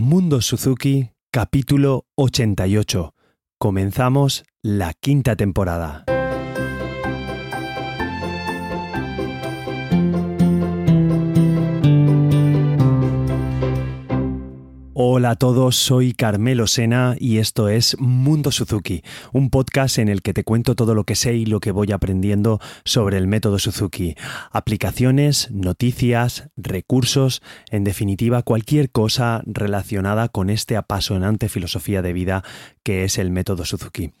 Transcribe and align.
Mundo 0.00 0.42
Suzuki, 0.42 1.10
capítulo 1.32 2.06
88. 2.14 3.14
Comenzamos 3.58 4.44
la 4.62 4.92
quinta 4.94 5.34
temporada. 5.34 6.04
Hola 15.00 15.30
a 15.30 15.36
todos, 15.36 15.76
soy 15.76 16.12
Carmelo 16.12 16.66
Sena 16.66 17.14
y 17.20 17.38
esto 17.38 17.68
es 17.68 17.96
Mundo 18.00 18.50
Suzuki, 18.50 19.04
un 19.32 19.48
podcast 19.48 19.98
en 19.98 20.08
el 20.08 20.22
que 20.22 20.34
te 20.34 20.42
cuento 20.42 20.74
todo 20.74 20.92
lo 20.96 21.04
que 21.04 21.14
sé 21.14 21.36
y 21.36 21.46
lo 21.46 21.60
que 21.60 21.70
voy 21.70 21.92
aprendiendo 21.92 22.58
sobre 22.84 23.16
el 23.16 23.28
método 23.28 23.60
Suzuki. 23.60 24.16
Aplicaciones, 24.50 25.52
noticias, 25.52 26.48
recursos, 26.56 27.42
en 27.70 27.84
definitiva 27.84 28.42
cualquier 28.42 28.90
cosa 28.90 29.44
relacionada 29.46 30.30
con 30.30 30.50
este 30.50 30.76
apasionante 30.76 31.48
filosofía 31.48 32.02
de 32.02 32.12
vida 32.12 32.42
que 32.82 33.04
es 33.04 33.18
el 33.18 33.30
método 33.30 33.64
Suzuki. 33.66 34.14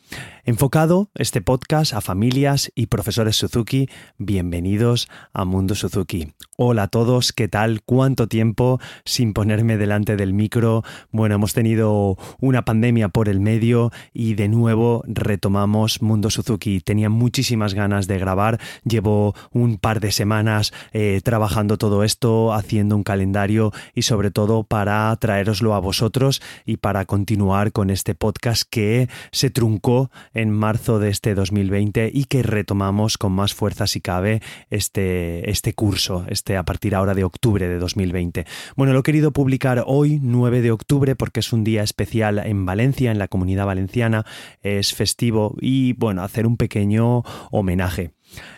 Enfocado 0.44 1.10
este 1.16 1.40
podcast 1.40 1.92
a 1.92 2.00
familias 2.00 2.70
y 2.76 2.86
profesores 2.86 3.34
Suzuki, 3.34 3.88
bienvenidos 4.16 5.08
a 5.32 5.44
Mundo 5.44 5.74
Suzuki. 5.74 6.34
Hola 6.56 6.84
a 6.84 6.88
todos, 6.88 7.32
¿qué 7.32 7.48
tal? 7.48 7.82
¿Cuánto 7.82 8.28
tiempo 8.28 8.78
sin 9.04 9.32
ponerme 9.32 9.76
delante 9.76 10.14
del 10.16 10.34
micro? 10.34 10.67
Bueno, 11.10 11.34
hemos 11.34 11.52
tenido 11.52 12.16
una 12.40 12.64
pandemia 12.64 13.08
por 13.08 13.28
el 13.28 13.40
medio 13.40 13.90
y 14.12 14.34
de 14.34 14.48
nuevo 14.48 15.02
retomamos 15.06 16.02
Mundo 16.02 16.30
Suzuki. 16.30 16.80
Tenía 16.80 17.08
muchísimas 17.08 17.74
ganas 17.74 18.06
de 18.06 18.18
grabar, 18.18 18.60
llevo 18.84 19.34
un 19.52 19.78
par 19.78 20.00
de 20.00 20.12
semanas 20.12 20.72
eh, 20.92 21.20
trabajando 21.24 21.78
todo 21.78 22.04
esto, 22.04 22.52
haciendo 22.52 22.96
un 22.96 23.02
calendario 23.02 23.72
y 23.94 24.02
sobre 24.02 24.30
todo 24.30 24.64
para 24.64 25.14
traeroslo 25.16 25.74
a 25.74 25.80
vosotros 25.80 26.42
y 26.64 26.76
para 26.76 27.04
continuar 27.04 27.72
con 27.72 27.90
este 27.90 28.14
podcast 28.14 28.62
que 28.68 29.08
se 29.32 29.50
truncó 29.50 30.10
en 30.34 30.50
marzo 30.50 30.98
de 30.98 31.10
este 31.10 31.34
2020 31.34 32.10
y 32.12 32.24
que 32.24 32.42
retomamos 32.42 33.18
con 33.18 33.32
más 33.32 33.54
fuerza 33.54 33.86
si 33.86 34.00
cabe 34.00 34.42
este, 34.70 35.50
este 35.50 35.72
curso, 35.72 36.24
este 36.28 36.56
a 36.56 36.64
partir 36.64 36.94
ahora 36.94 37.14
de 37.14 37.24
octubre 37.24 37.66
de 37.66 37.78
2020. 37.78 38.46
Bueno, 38.76 38.92
lo 38.92 39.00
he 39.00 39.02
querido 39.02 39.32
publicar 39.32 39.84
hoy, 39.86 40.18
9 40.22 40.57
de 40.62 40.70
octubre, 40.70 41.16
porque 41.16 41.40
es 41.40 41.52
un 41.52 41.64
día 41.64 41.82
especial 41.82 42.38
en 42.38 42.66
Valencia, 42.66 43.10
en 43.10 43.18
la 43.18 43.28
comunidad 43.28 43.66
valenciana, 43.66 44.24
es 44.62 44.94
festivo 44.94 45.56
y 45.60 45.92
bueno, 45.94 46.22
hacer 46.22 46.46
un 46.46 46.56
pequeño 46.56 47.22
homenaje. 47.50 48.12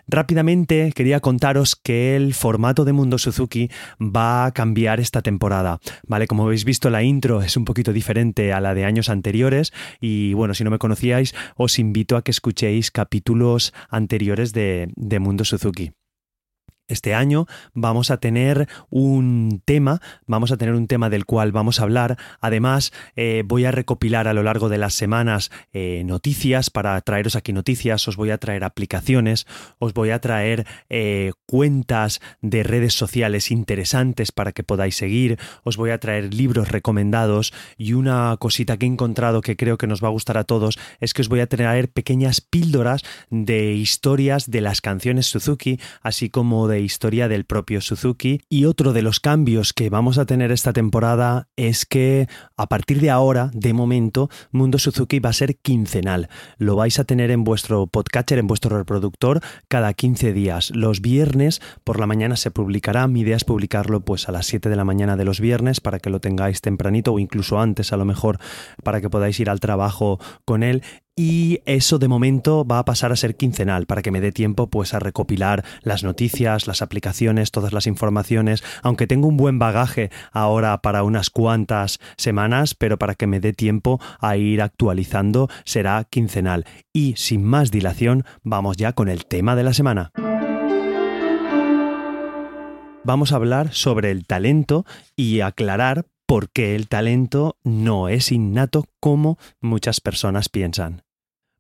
Rápidamente 0.09 0.93
quería 0.95 1.21
contaros 1.21 1.77
que 1.77 2.17
el 2.17 2.35
formato 2.35 2.85
de 2.85 2.93
Mundo 2.93 3.19
Suzuki 3.19 3.71
va 4.01 4.47
a 4.47 4.53
cambiar 4.53 5.01
esta 5.01 5.23
temporada. 5.23 5.79
Vale, 6.07 6.27
como 6.27 6.45
habéis 6.45 6.65
visto 6.65 6.91
la 6.91 7.03
intro 7.03 7.43
es 7.43 7.57
un 7.57 7.65
poquito 7.65 7.93
diferente 7.93 8.53
a 8.53 8.61
la 8.61 8.75
de 8.75 8.85
años 8.85 9.09
anteriores 9.09 9.73
y 10.01 10.33
bueno, 10.35 10.55
si 10.55 10.65
no 10.65 10.71
me 10.71 10.79
conocíais 10.79 11.35
os 11.57 11.79
invito 11.79 12.17
a 12.17 12.23
que 12.23 12.33
escuchéis 12.33 12.91
capítulos 12.91 13.73
anteriores 13.89 14.53
de, 14.53 14.89
de 14.97 15.19
Mundo 15.21 15.45
Suzuki. 15.45 15.93
Este 16.91 17.15
año 17.15 17.47
vamos 17.73 18.11
a 18.11 18.17
tener 18.17 18.69
un 18.91 19.63
tema, 19.65 20.01
vamos 20.27 20.51
a 20.51 20.57
tener 20.57 20.75
un 20.75 20.89
tema 20.89 21.09
del 21.09 21.25
cual 21.25 21.53
vamos 21.53 21.79
a 21.79 21.85
hablar. 21.85 22.19
Además, 22.41 22.93
eh, 23.15 23.45
voy 23.47 23.65
a 23.65 23.71
recopilar 23.71 24.27
a 24.27 24.35
lo 24.35 24.43
largo 24.43 24.69
de 24.69 24.79
las 24.79 24.95
semanas 24.95 25.53
eh, 25.73 26.03
noticias 26.05 26.69
para 26.69 27.01
traeros 27.01 27.37
aquí 27.37 27.53
noticias, 27.53 28.09
os 28.09 28.17
voy 28.17 28.31
a 28.31 28.39
traer 28.39 28.65
aplicaciones, 28.65 29.47
os 29.79 29.95
voy 29.95 30.11
a 30.11 30.21
traer 30.21 30.67
eh, 30.89 31.31
cuentas 31.47 32.21
de 32.41 32.65
redes 32.65 32.95
sociales 32.95 33.53
interesantes 33.53 34.33
para 34.33 34.51
que 34.51 34.65
podáis 34.65 34.97
seguir, 34.97 35.39
os 35.63 35.77
voy 35.77 35.91
a 35.91 35.99
traer 35.99 36.35
libros 36.35 36.73
recomendados 36.73 37.53
y 37.79 37.93
una 37.93 38.37
cosita 38.41 38.77
que 38.77 38.87
he 38.87 38.89
encontrado 38.89 39.43
que 39.43 39.57
creo 39.57 39.79
que 39.79 39.87
nos 39.87 40.03
va 40.03 40.09
a 40.09 40.13
gustar 40.13 40.39
a 40.39 40.45
todos 40.45 40.77
es 40.99 41.15
que 41.15 41.23
os 41.23 41.29
voy 41.29 41.39
a 41.39 41.47
traer 41.47 41.89
pequeñas 41.89 42.41
píldoras 42.41 43.03
de 43.31 43.75
historias 43.75 44.51
de 44.51 44.61
las 44.61 44.81
canciones 44.81 45.27
Suzuki, 45.27 45.79
así 46.03 46.31
como 46.31 46.67
de 46.67 46.80
historia 46.81 47.29
del 47.29 47.45
propio 47.45 47.81
Suzuki. 47.81 48.41
Y 48.49 48.65
otro 48.65 48.93
de 48.93 49.03
los 49.03 49.21
cambios 49.21 49.73
que 49.73 49.91
vamos 49.91 50.19
a 50.19 50.27
tener 50.27 50.53
esta 50.53 50.73
temporada 50.73 51.49
es 51.57 51.87
que 51.87 52.29
a 52.57 52.67
partir 52.67 53.01
de 53.01 53.11
ahora, 53.11 53.51
de 53.55 53.73
momento, 53.73 54.29
Mundo 54.51 54.79
Suzuki 54.79 55.21
va 55.21 55.31
a 55.31 55.35
ser 55.35 55.57
quincenal. 55.57 56.29
Lo 56.59 56.77
vais 56.77 56.99
a 56.99 57.05
tener 57.05 57.31
en 57.31 57.45
vuestro 57.45 57.87
podcatcher, 57.87 58.39
en 58.39 58.47
vuestro 58.47 58.77
reproductor, 58.77 59.41
cada 59.69 59.93
15 59.95 60.33
días. 60.33 60.71
Los 60.75 61.01
viernes 61.01 61.61
por 61.85 62.01
la 62.01 62.07
mañana 62.07 62.37
se 62.37 62.51
publicará. 62.51 63.07
Mi 63.07 63.21
idea 63.21 63.37
es 63.37 63.45
publicarlo 63.45 64.01
pues 64.05 64.29
a 64.29 64.33
las 64.33 64.47
7 64.47 64.69
de 64.69 64.77
la 64.77 64.85
mañana 64.85 65.17
de 65.17 65.25
los 65.25 65.41
viernes 65.41 65.81
para 65.81 66.01
que 66.01 66.11
lo 66.11 66.21
tengáis 66.21 66.61
tempranito 66.61 67.13
o 67.13 67.19
incluso 67.19 67.61
antes 67.61 67.93
a 67.93 67.97
lo 67.97 68.05
mejor 68.05 68.39
para 68.83 69.01
que 69.01 69.11
podáis 69.11 69.39
ir 69.41 69.51
al 69.51 69.61
trabajo 69.61 70.19
con 70.45 70.63
él 70.63 70.83
y 71.17 71.61
eso 71.67 71.99
de 71.99 72.09
momento 72.09 72.65
va 72.65 72.79
a 72.79 72.85
pasar 72.85 73.13
a 73.13 73.17
ser 73.17 73.37
quincenal 73.37 73.87
para 73.87 74.03
que 74.03 74.11
me 74.11 74.21
dé 74.21 74.33
tiempo 74.33 74.69
pues 74.69 74.95
a 74.95 74.99
recopilar 74.99 75.65
las 75.83 76.05
noticias, 76.05 76.67
las 76.67 76.83
aplicaciones, 76.83 77.51
todas 77.51 77.73
las 77.73 77.87
informaciones, 77.87 78.63
aunque 78.83 79.07
tengo 79.07 79.29
un 79.29 79.37
buen 79.37 79.59
bagaje 79.59 80.11
ahora 80.33 80.81
para 80.83 81.03
unas 81.03 81.31
cuantas 81.31 81.99
semanas, 82.17 82.75
pero 82.75 82.99
para 82.99 83.15
que 83.15 83.27
me 83.27 83.41
dé 83.41 83.53
tiempo 83.53 84.01
a 84.19 84.37
ir 84.37 84.63
actualizando 84.63 85.49
será 85.65 86.05
quincenal. 86.09 86.65
Y 86.93 87.15
sin 87.17 87.45
más 87.45 87.71
dilación, 87.71 88.25
vamos 88.43 88.77
ya 88.77 88.93
con 88.93 89.09
el 89.09 89.27
tema 89.27 89.57
de 89.57 89.65
la 89.65 89.75
semana 89.75 90.13
vamos 93.03 93.33
a 93.33 93.37
hablar 93.37 93.73
sobre 93.73 94.11
el 94.11 94.27
talento 94.27 94.85
y 95.17 95.41
aclarar 95.41 96.07
porque 96.31 96.77
el 96.77 96.87
talento 96.87 97.57
no 97.65 98.09
es 98.09 98.31
innato 98.31 98.87
como 99.01 99.37
muchas 99.61 100.01
personas 100.01 100.49
piensan. 100.49 101.03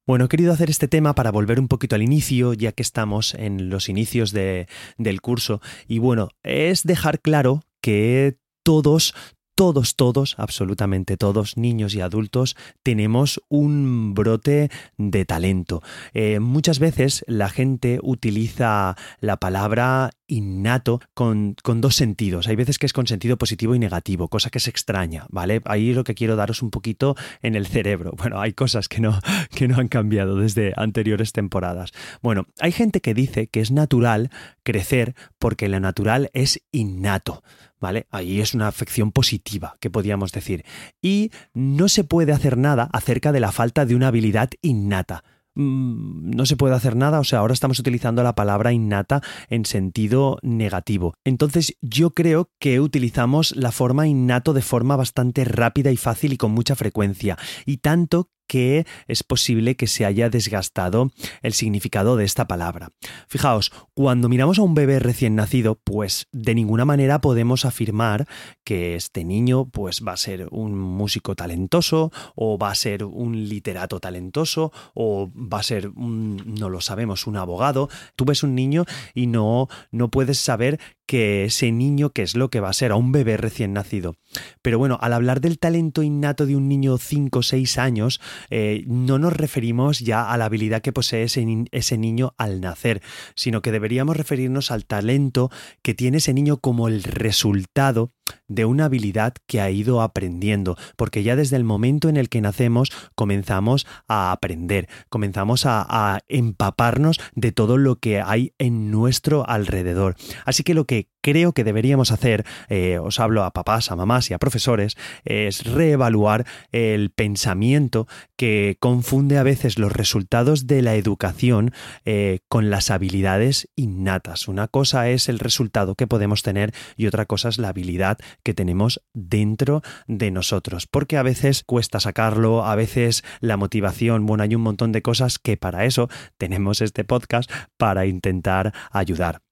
Bueno, 0.06 0.26
he 0.26 0.28
querido 0.28 0.52
hacer 0.52 0.70
este 0.70 0.86
tema 0.86 1.12
para 1.16 1.32
volver 1.32 1.58
un 1.58 1.66
poquito 1.66 1.96
al 1.96 2.04
inicio, 2.04 2.54
ya 2.54 2.70
que 2.70 2.84
estamos 2.84 3.34
en 3.34 3.68
los 3.68 3.88
inicios 3.88 4.30
del 4.30 5.20
curso. 5.22 5.60
Y 5.88 5.98
bueno, 5.98 6.28
es 6.44 6.84
dejar 6.84 7.18
claro 7.18 7.64
que 7.80 8.36
todos, 8.62 9.12
todos, 9.60 9.94
todos, 9.94 10.36
absolutamente 10.38 11.18
todos, 11.18 11.58
niños 11.58 11.94
y 11.94 12.00
adultos, 12.00 12.56
tenemos 12.82 13.42
un 13.50 14.14
brote 14.14 14.70
de 14.96 15.26
talento. 15.26 15.82
Eh, 16.14 16.40
muchas 16.40 16.78
veces 16.78 17.26
la 17.26 17.50
gente 17.50 17.98
utiliza 18.02 18.96
la 19.20 19.36
palabra 19.36 20.12
innato 20.28 21.02
con, 21.12 21.56
dos 21.62 21.94
sentidos. 21.94 22.48
Hay 22.48 22.56
veces 22.56 22.78
que 22.78 22.86
es 22.86 22.94
con 22.94 23.06
sentido 23.06 23.36
positivo 23.36 23.74
y 23.74 23.78
negativo, 23.78 24.28
cosa 24.28 24.48
que 24.48 24.56
es 24.56 24.68
extraña, 24.68 25.26
¿vale? 25.28 25.60
Ahí 25.66 25.92
lo 25.92 26.04
que 26.04 26.14
quiero 26.14 26.36
daros 26.36 26.62
un 26.62 26.70
poquito 26.70 27.14
en 27.42 27.54
el 27.54 27.66
cerebro. 27.66 28.14
Bueno, 28.16 28.40
hay 28.40 28.54
cosas 28.54 28.88
que 28.88 29.00
no, 29.00 29.18
que 29.54 29.68
no 29.68 29.76
han 29.76 29.88
cambiado 29.88 30.36
desde 30.36 30.72
anteriores 30.76 31.32
temporadas. 31.32 31.92
Bueno, 32.22 32.46
hay 32.60 32.72
gente 32.72 33.02
que 33.02 33.12
dice 33.12 33.48
que 33.48 33.60
es 33.60 33.70
natural 33.70 34.30
crecer 34.62 35.14
porque 35.38 35.68
lo 35.68 35.80
natural 35.80 36.30
es 36.32 36.62
innato. 36.72 37.42
¿Vale? 37.80 38.06
Ahí 38.10 38.40
es 38.40 38.54
una 38.54 38.68
afección 38.68 39.10
positiva, 39.10 39.76
que 39.80 39.90
podríamos 39.90 40.32
decir. 40.32 40.64
Y 41.02 41.30
no 41.54 41.88
se 41.88 42.04
puede 42.04 42.32
hacer 42.32 42.56
nada 42.56 42.88
acerca 42.92 43.32
de 43.32 43.40
la 43.40 43.52
falta 43.52 43.86
de 43.86 43.94
una 43.94 44.08
habilidad 44.08 44.50
innata 44.62 45.24
mm, 45.54 46.30
no 46.30 46.46
se 46.46 46.56
puede 46.56 46.74
hacer 46.74 46.94
nada, 46.94 47.18
o 47.18 47.24
sea, 47.24 47.40
ahora 47.40 47.54
estamos 47.54 47.78
utilizando 47.78 48.22
la 48.22 48.34
palabra 48.34 48.72
innata 48.72 49.22
en 49.48 49.64
sentido 49.64 50.38
negativo. 50.42 51.14
Entonces 51.24 51.76
yo 51.80 52.10
creo 52.10 52.50
que 52.60 52.80
utilizamos 52.80 53.56
la 53.56 53.72
forma 53.72 54.06
innato 54.06 54.52
de 54.52 54.62
forma 54.62 54.96
bastante 54.96 55.44
rápida 55.44 55.90
y 55.90 55.96
fácil 55.96 56.32
y 56.32 56.36
con 56.36 56.52
mucha 56.52 56.76
frecuencia, 56.76 57.36
y 57.66 57.78
tanto 57.78 58.28
que 58.50 58.84
es 59.06 59.22
posible 59.22 59.76
que 59.76 59.86
se 59.86 60.04
haya 60.04 60.28
desgastado 60.28 61.12
el 61.40 61.52
significado 61.52 62.16
de 62.16 62.24
esta 62.24 62.48
palabra. 62.48 62.88
Fijaos, 63.28 63.70
cuando 63.94 64.28
miramos 64.28 64.58
a 64.58 64.62
un 64.62 64.74
bebé 64.74 64.98
recién 64.98 65.36
nacido, 65.36 65.76
pues 65.76 66.26
de 66.32 66.56
ninguna 66.56 66.84
manera 66.84 67.20
podemos 67.20 67.64
afirmar 67.64 68.26
que 68.64 68.96
este 68.96 69.22
niño 69.22 69.70
pues 69.70 70.02
va 70.04 70.14
a 70.14 70.16
ser 70.16 70.48
un 70.50 70.76
músico 70.76 71.36
talentoso 71.36 72.10
o 72.34 72.58
va 72.58 72.72
a 72.72 72.74
ser 72.74 73.04
un 73.04 73.48
literato 73.48 74.00
talentoso 74.00 74.72
o 74.94 75.30
va 75.32 75.60
a 75.60 75.62
ser 75.62 75.86
un, 75.90 76.42
no 76.58 76.70
lo 76.70 76.80
sabemos, 76.80 77.28
un 77.28 77.36
abogado. 77.36 77.88
Tú 78.16 78.24
ves 78.24 78.42
un 78.42 78.56
niño 78.56 78.84
y 79.14 79.28
no 79.28 79.68
no 79.92 80.10
puedes 80.10 80.38
saber 80.38 80.80
que 81.10 81.46
ese 81.46 81.72
niño 81.72 82.10
qué 82.10 82.22
es 82.22 82.36
lo 82.36 82.50
que 82.50 82.60
va 82.60 82.68
a 82.68 82.72
ser, 82.72 82.92
a 82.92 82.94
un 82.94 83.10
bebé 83.10 83.36
recién 83.36 83.72
nacido. 83.72 84.14
Pero 84.62 84.78
bueno, 84.78 84.96
al 85.00 85.12
hablar 85.12 85.40
del 85.40 85.58
talento 85.58 86.04
innato 86.04 86.46
de 86.46 86.54
un 86.54 86.68
niño 86.68 86.98
5 86.98 87.40
o 87.40 87.42
6 87.42 87.78
años, 87.78 88.20
eh, 88.48 88.84
no 88.86 89.18
nos 89.18 89.32
referimos 89.32 89.98
ya 89.98 90.30
a 90.30 90.38
la 90.38 90.44
habilidad 90.44 90.82
que 90.82 90.92
posee 90.92 91.24
ese 91.24 91.98
niño 91.98 92.32
al 92.38 92.60
nacer, 92.60 93.02
sino 93.34 93.60
que 93.60 93.72
deberíamos 93.72 94.16
referirnos 94.16 94.70
al 94.70 94.86
talento 94.86 95.50
que 95.82 95.94
tiene 95.94 96.18
ese 96.18 96.32
niño 96.32 96.58
como 96.58 96.86
el 96.86 97.02
resultado 97.02 98.12
de 98.48 98.64
una 98.64 98.86
habilidad 98.86 99.34
que 99.46 99.60
ha 99.60 99.70
ido 99.70 100.02
aprendiendo, 100.02 100.76
porque 100.96 101.22
ya 101.22 101.36
desde 101.36 101.56
el 101.56 101.64
momento 101.64 102.08
en 102.08 102.16
el 102.16 102.28
que 102.28 102.40
nacemos 102.40 102.90
comenzamos 103.14 103.86
a 104.08 104.32
aprender, 104.32 104.88
comenzamos 105.08 105.66
a, 105.66 106.20
empaparnos 106.28 107.20
de 107.34 107.52
todo 107.52 107.76
lo 107.76 107.96
que 107.96 108.20
hay 108.20 108.52
en 108.58 108.90
nuestro 108.90 109.48
alrededor. 109.48 110.16
Así 110.44 110.62
que 110.62 110.74
lo 110.74 110.84
que 110.84 110.99
creo 111.20 111.52
que 111.52 111.64
deberíamos 111.64 112.12
hacer, 112.12 112.44
eh, 112.68 112.98
os 112.98 113.20
hablo 113.20 113.44
a 113.44 113.52
papás, 113.52 113.90
a 113.90 113.96
mamás 113.96 114.30
y 114.30 114.34
a 114.34 114.38
profesores, 114.38 114.96
es 115.24 115.64
reevaluar 115.64 116.46
el 116.72 117.10
pensamiento 117.10 118.06
que 118.36 118.76
confunde 118.80 119.38
a 119.38 119.42
veces 119.42 119.78
los 119.78 119.92
resultados 119.92 120.66
de 120.66 120.82
la 120.82 120.94
educación 120.94 121.72
eh, 122.04 122.40
con 122.48 122.70
las 122.70 122.90
habilidades 122.90 123.68
innatas. 123.76 124.48
Una 124.48 124.68
cosa 124.68 125.08
es 125.10 125.28
el 125.28 125.38
resultado 125.38 125.94
que 125.94 126.06
podemos 126.06 126.42
tener 126.42 126.72
y 126.96 127.06
otra 127.06 127.26
cosa 127.26 127.48
es 127.48 127.58
la 127.58 127.68
habilidad 127.68 128.18
que 128.42 128.54
tenemos 128.54 129.02
dentro 129.12 129.82
de 130.06 130.30
nosotros, 130.30 130.86
porque 130.86 131.16
a 131.16 131.22
veces 131.22 131.62
cuesta 131.64 132.00
sacarlo, 132.00 132.64
a 132.64 132.74
veces 132.74 133.22
la 133.40 133.56
motivación, 133.56 134.26
bueno, 134.26 134.42
hay 134.42 134.54
un 134.54 134.62
montón 134.62 134.92
de 134.92 135.02
cosas 135.02 135.38
que 135.38 135.56
para 135.56 135.84
eso 135.84 136.08
tenemos 136.38 136.80
este 136.80 137.04
podcast 137.04 137.50
para 137.76 138.06
intentar 138.06 138.72
ayudar. 138.90 139.42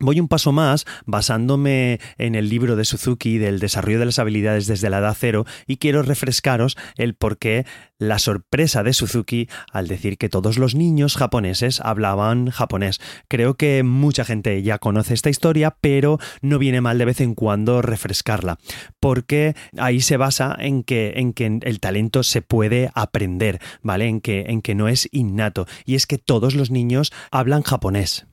Voy 0.00 0.18
un 0.18 0.26
paso 0.26 0.50
más 0.50 0.86
basándome 1.06 2.00
en 2.18 2.34
el 2.34 2.48
libro 2.48 2.74
de 2.74 2.84
Suzuki 2.84 3.38
del 3.38 3.60
desarrollo 3.60 4.00
de 4.00 4.06
las 4.06 4.18
habilidades 4.18 4.66
desde 4.66 4.90
la 4.90 4.98
edad 4.98 5.16
cero 5.16 5.46
y 5.68 5.76
quiero 5.76 6.02
refrescaros 6.02 6.76
el 6.96 7.14
por 7.14 7.38
qué 7.38 7.64
la 7.98 8.18
sorpresa 8.18 8.82
de 8.82 8.92
Suzuki 8.92 9.48
al 9.72 9.86
decir 9.86 10.18
que 10.18 10.28
todos 10.28 10.58
los 10.58 10.74
niños 10.74 11.16
japoneses 11.16 11.80
hablaban 11.80 12.50
japonés. 12.50 13.00
Creo 13.28 13.54
que 13.54 13.84
mucha 13.84 14.24
gente 14.24 14.60
ya 14.64 14.78
conoce 14.78 15.14
esta 15.14 15.30
historia, 15.30 15.76
pero 15.80 16.18
no 16.42 16.58
viene 16.58 16.80
mal 16.80 16.98
de 16.98 17.04
vez 17.04 17.20
en 17.20 17.36
cuando 17.36 17.80
refrescarla, 17.80 18.58
porque 18.98 19.54
ahí 19.78 20.00
se 20.00 20.16
basa 20.16 20.56
en 20.58 20.82
que, 20.82 21.14
en 21.16 21.32
que 21.32 21.60
el 21.62 21.78
talento 21.78 22.24
se 22.24 22.42
puede 22.42 22.90
aprender, 22.94 23.60
¿vale? 23.80 24.08
En 24.08 24.20
que, 24.20 24.46
en 24.48 24.60
que 24.60 24.74
no 24.74 24.88
es 24.88 25.08
innato, 25.12 25.66
y 25.84 25.94
es 25.94 26.06
que 26.06 26.18
todos 26.18 26.56
los 26.56 26.72
niños 26.72 27.12
hablan 27.30 27.62
japonés. 27.62 28.26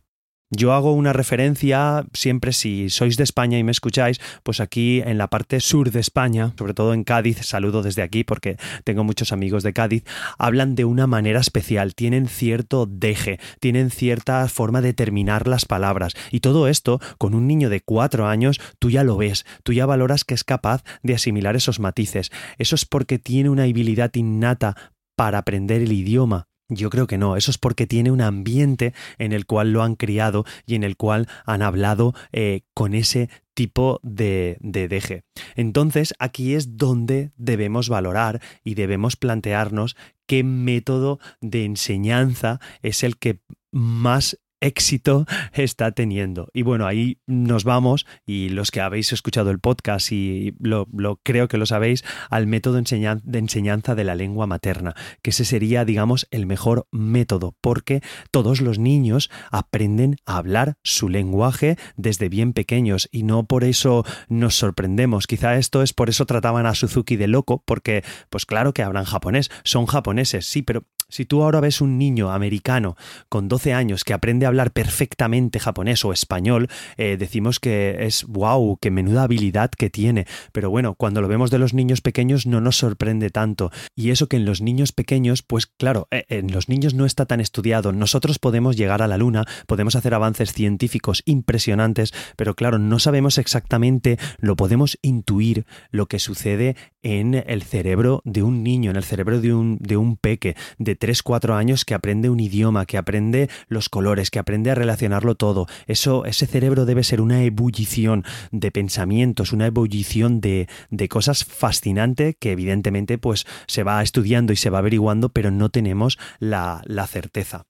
Yo 0.53 0.73
hago 0.73 0.91
una 0.91 1.13
referencia 1.13 2.05
siempre 2.11 2.51
si 2.51 2.89
sois 2.89 3.15
de 3.15 3.23
España 3.23 3.57
y 3.57 3.63
me 3.63 3.71
escucháis, 3.71 4.19
pues 4.43 4.59
aquí 4.59 5.01
en 5.01 5.17
la 5.17 5.29
parte 5.29 5.61
sur 5.61 5.91
de 5.91 6.01
España, 6.01 6.53
sobre 6.57 6.73
todo 6.73 6.93
en 6.93 7.05
Cádiz, 7.05 7.37
saludo 7.37 7.81
desde 7.81 8.01
aquí 8.01 8.25
porque 8.25 8.57
tengo 8.83 9.05
muchos 9.05 9.31
amigos 9.31 9.63
de 9.63 9.71
Cádiz, 9.71 10.03
hablan 10.37 10.75
de 10.75 10.83
una 10.83 11.07
manera 11.07 11.39
especial, 11.39 11.95
tienen 11.95 12.27
cierto 12.27 12.85
deje, 12.85 13.39
tienen 13.61 13.91
cierta 13.91 14.45
forma 14.49 14.81
de 14.81 14.93
terminar 14.93 15.47
las 15.47 15.63
palabras 15.63 16.15
y 16.31 16.41
todo 16.41 16.67
esto 16.67 16.99
con 17.17 17.33
un 17.33 17.47
niño 17.47 17.69
de 17.69 17.79
cuatro 17.79 18.27
años 18.27 18.59
tú 18.77 18.89
ya 18.89 19.05
lo 19.05 19.15
ves, 19.15 19.45
tú 19.63 19.71
ya 19.71 19.85
valoras 19.85 20.25
que 20.25 20.33
es 20.33 20.43
capaz 20.43 20.83
de 21.01 21.15
asimilar 21.15 21.55
esos 21.55 21.79
matices. 21.79 22.29
Eso 22.57 22.75
es 22.75 22.85
porque 22.85 23.19
tiene 23.19 23.49
una 23.49 23.63
habilidad 23.63 24.13
innata 24.15 24.75
para 25.15 25.37
aprender 25.37 25.81
el 25.81 25.93
idioma, 25.93 26.47
yo 26.71 26.89
creo 26.89 27.05
que 27.05 27.17
no, 27.17 27.35
eso 27.35 27.51
es 27.51 27.57
porque 27.57 27.85
tiene 27.85 28.11
un 28.11 28.21
ambiente 28.21 28.93
en 29.17 29.33
el 29.33 29.45
cual 29.45 29.73
lo 29.73 29.83
han 29.83 29.95
criado 29.95 30.45
y 30.65 30.75
en 30.75 30.83
el 30.83 30.95
cual 30.95 31.27
han 31.45 31.61
hablado 31.61 32.13
eh, 32.31 32.61
con 32.73 32.93
ese 32.93 33.29
tipo 33.53 33.99
de, 34.03 34.57
de 34.61 34.87
deje. 34.87 35.23
Entonces 35.55 36.13
aquí 36.17 36.55
es 36.55 36.77
donde 36.77 37.31
debemos 37.35 37.89
valorar 37.89 38.41
y 38.63 38.75
debemos 38.75 39.17
plantearnos 39.17 39.97
qué 40.25 40.43
método 40.45 41.19
de 41.41 41.65
enseñanza 41.65 42.61
es 42.81 43.03
el 43.03 43.17
que 43.17 43.41
más 43.71 44.39
éxito 44.61 45.25
está 45.53 45.91
teniendo. 45.91 46.49
Y 46.53 46.61
bueno, 46.61 46.87
ahí 46.87 47.19
nos 47.27 47.63
vamos, 47.63 48.05
y 48.25 48.49
los 48.49 48.71
que 48.71 48.81
habéis 48.81 49.11
escuchado 49.11 49.51
el 49.51 49.59
podcast 49.59 50.11
y 50.11 50.53
lo, 50.59 50.87
creo 51.23 51.47
que 51.47 51.57
lo 51.57 51.65
sabéis, 51.65 52.03
al 52.29 52.47
método 52.47 52.81
de 52.81 53.39
enseñanza 53.39 53.95
de 53.95 54.03
la 54.03 54.15
lengua 54.15 54.47
materna, 54.47 54.95
que 55.21 55.31
ese 55.31 55.45
sería, 55.45 55.83
digamos, 55.83 56.27
el 56.31 56.45
mejor 56.45 56.87
método, 56.91 57.55
porque 57.61 58.01
todos 58.31 58.61
los 58.61 58.79
niños 58.79 59.29
aprenden 59.51 60.15
a 60.25 60.37
hablar 60.37 60.75
su 60.83 61.09
lenguaje 61.09 61.77
desde 61.97 62.29
bien 62.29 62.53
pequeños 62.53 63.09
y 63.11 63.23
no 63.23 63.45
por 63.45 63.63
eso 63.63 64.05
nos 64.29 64.55
sorprendemos. 64.55 65.27
Quizá 65.27 65.57
esto 65.57 65.81
es 65.81 65.93
por 65.93 66.09
eso 66.09 66.25
trataban 66.25 66.65
a 66.65 66.75
Suzuki 66.75 67.15
de 67.15 67.27
loco, 67.27 67.63
porque, 67.65 68.03
pues 68.29 68.45
claro 68.45 68.73
que 68.73 68.83
hablan 68.83 69.05
japonés, 69.05 69.49
son 69.63 69.85
japoneses, 69.85 70.45
sí, 70.45 70.61
pero 70.61 70.83
si 71.11 71.25
tú 71.25 71.43
ahora 71.43 71.59
ves 71.59 71.81
un 71.81 71.97
niño 71.97 72.31
americano 72.31 72.95
con 73.29 73.47
12 73.47 73.73
años 73.73 74.03
que 74.03 74.13
aprende 74.13 74.45
a 74.45 74.49
hablar 74.49 74.71
perfectamente 74.71 75.59
japonés 75.59 76.03
o 76.05 76.13
español, 76.13 76.69
eh, 76.97 77.17
decimos 77.19 77.59
que 77.59 78.05
es 78.05 78.23
wow, 78.23 78.77
qué 78.81 78.89
menuda 78.89 79.23
habilidad 79.23 79.69
que 79.69 79.89
tiene. 79.89 80.25
Pero 80.51 80.69
bueno, 80.69 80.95
cuando 80.95 81.21
lo 81.21 81.27
vemos 81.27 81.51
de 81.51 81.59
los 81.59 81.73
niños 81.73 82.01
pequeños 82.01 82.47
no 82.47 82.61
nos 82.61 82.77
sorprende 82.77 83.29
tanto. 83.29 83.71
Y 83.95 84.09
eso 84.09 84.27
que 84.27 84.37
en 84.37 84.45
los 84.45 84.61
niños 84.61 84.93
pequeños, 84.93 85.43
pues 85.43 85.67
claro, 85.67 86.07
eh, 86.11 86.25
en 86.29 86.51
los 86.51 86.69
niños 86.69 86.93
no 86.93 87.05
está 87.05 87.25
tan 87.25 87.41
estudiado. 87.41 87.91
Nosotros 87.91 88.39
podemos 88.39 88.77
llegar 88.77 89.01
a 89.01 89.07
la 89.07 89.17
luna, 89.17 89.45
podemos 89.67 89.95
hacer 89.95 90.13
avances 90.13 90.53
científicos 90.53 91.23
impresionantes, 91.25 92.13
pero 92.37 92.55
claro, 92.55 92.79
no 92.79 92.99
sabemos 92.99 93.37
exactamente, 93.37 94.17
lo 94.39 94.55
podemos 94.55 94.97
intuir 95.01 95.65
lo 95.91 96.07
que 96.07 96.19
sucede 96.19 96.75
en 97.03 97.33
el 97.33 97.63
cerebro 97.63 98.21
de 98.25 98.43
un 98.43 98.63
niño, 98.63 98.91
en 98.91 98.97
el 98.97 99.03
cerebro 99.03 99.41
de 99.41 99.53
un, 99.53 99.77
de 99.79 99.97
un 99.97 100.17
peque, 100.17 100.55
de 100.77 100.95
3, 100.95 101.23
4 101.23 101.55
años 101.55 101.85
que 101.85 101.93
aprende 101.93 102.29
un 102.29 102.39
idioma, 102.39 102.85
que 102.85 102.97
aprende 102.97 103.49
los 103.67 103.89
colores, 103.89 104.31
que 104.31 104.39
aprende 104.39 104.71
a 104.71 104.75
relacionarlo 104.75 105.35
todo. 105.35 105.67
Eso, 105.87 106.25
ese 106.25 106.47
cerebro 106.47 106.85
debe 106.85 107.03
ser 107.03 107.21
una 107.21 107.43
ebullición 107.43 108.23
de 108.51 108.71
pensamientos, 108.71 109.51
una 109.51 109.67
ebullición 109.67 110.41
de, 110.41 110.67
de 110.89 111.09
cosas 111.09 111.45
fascinante 111.45 112.35
que 112.39 112.51
evidentemente 112.51 113.17
pues 113.17 113.45
se 113.67 113.83
va 113.83 114.01
estudiando 114.01 114.53
y 114.53 114.57
se 114.57 114.69
va 114.69 114.79
averiguando, 114.79 115.29
pero 115.29 115.51
no 115.51 115.69
tenemos 115.69 116.17
la, 116.39 116.81
la 116.85 117.07
certeza. 117.07 117.65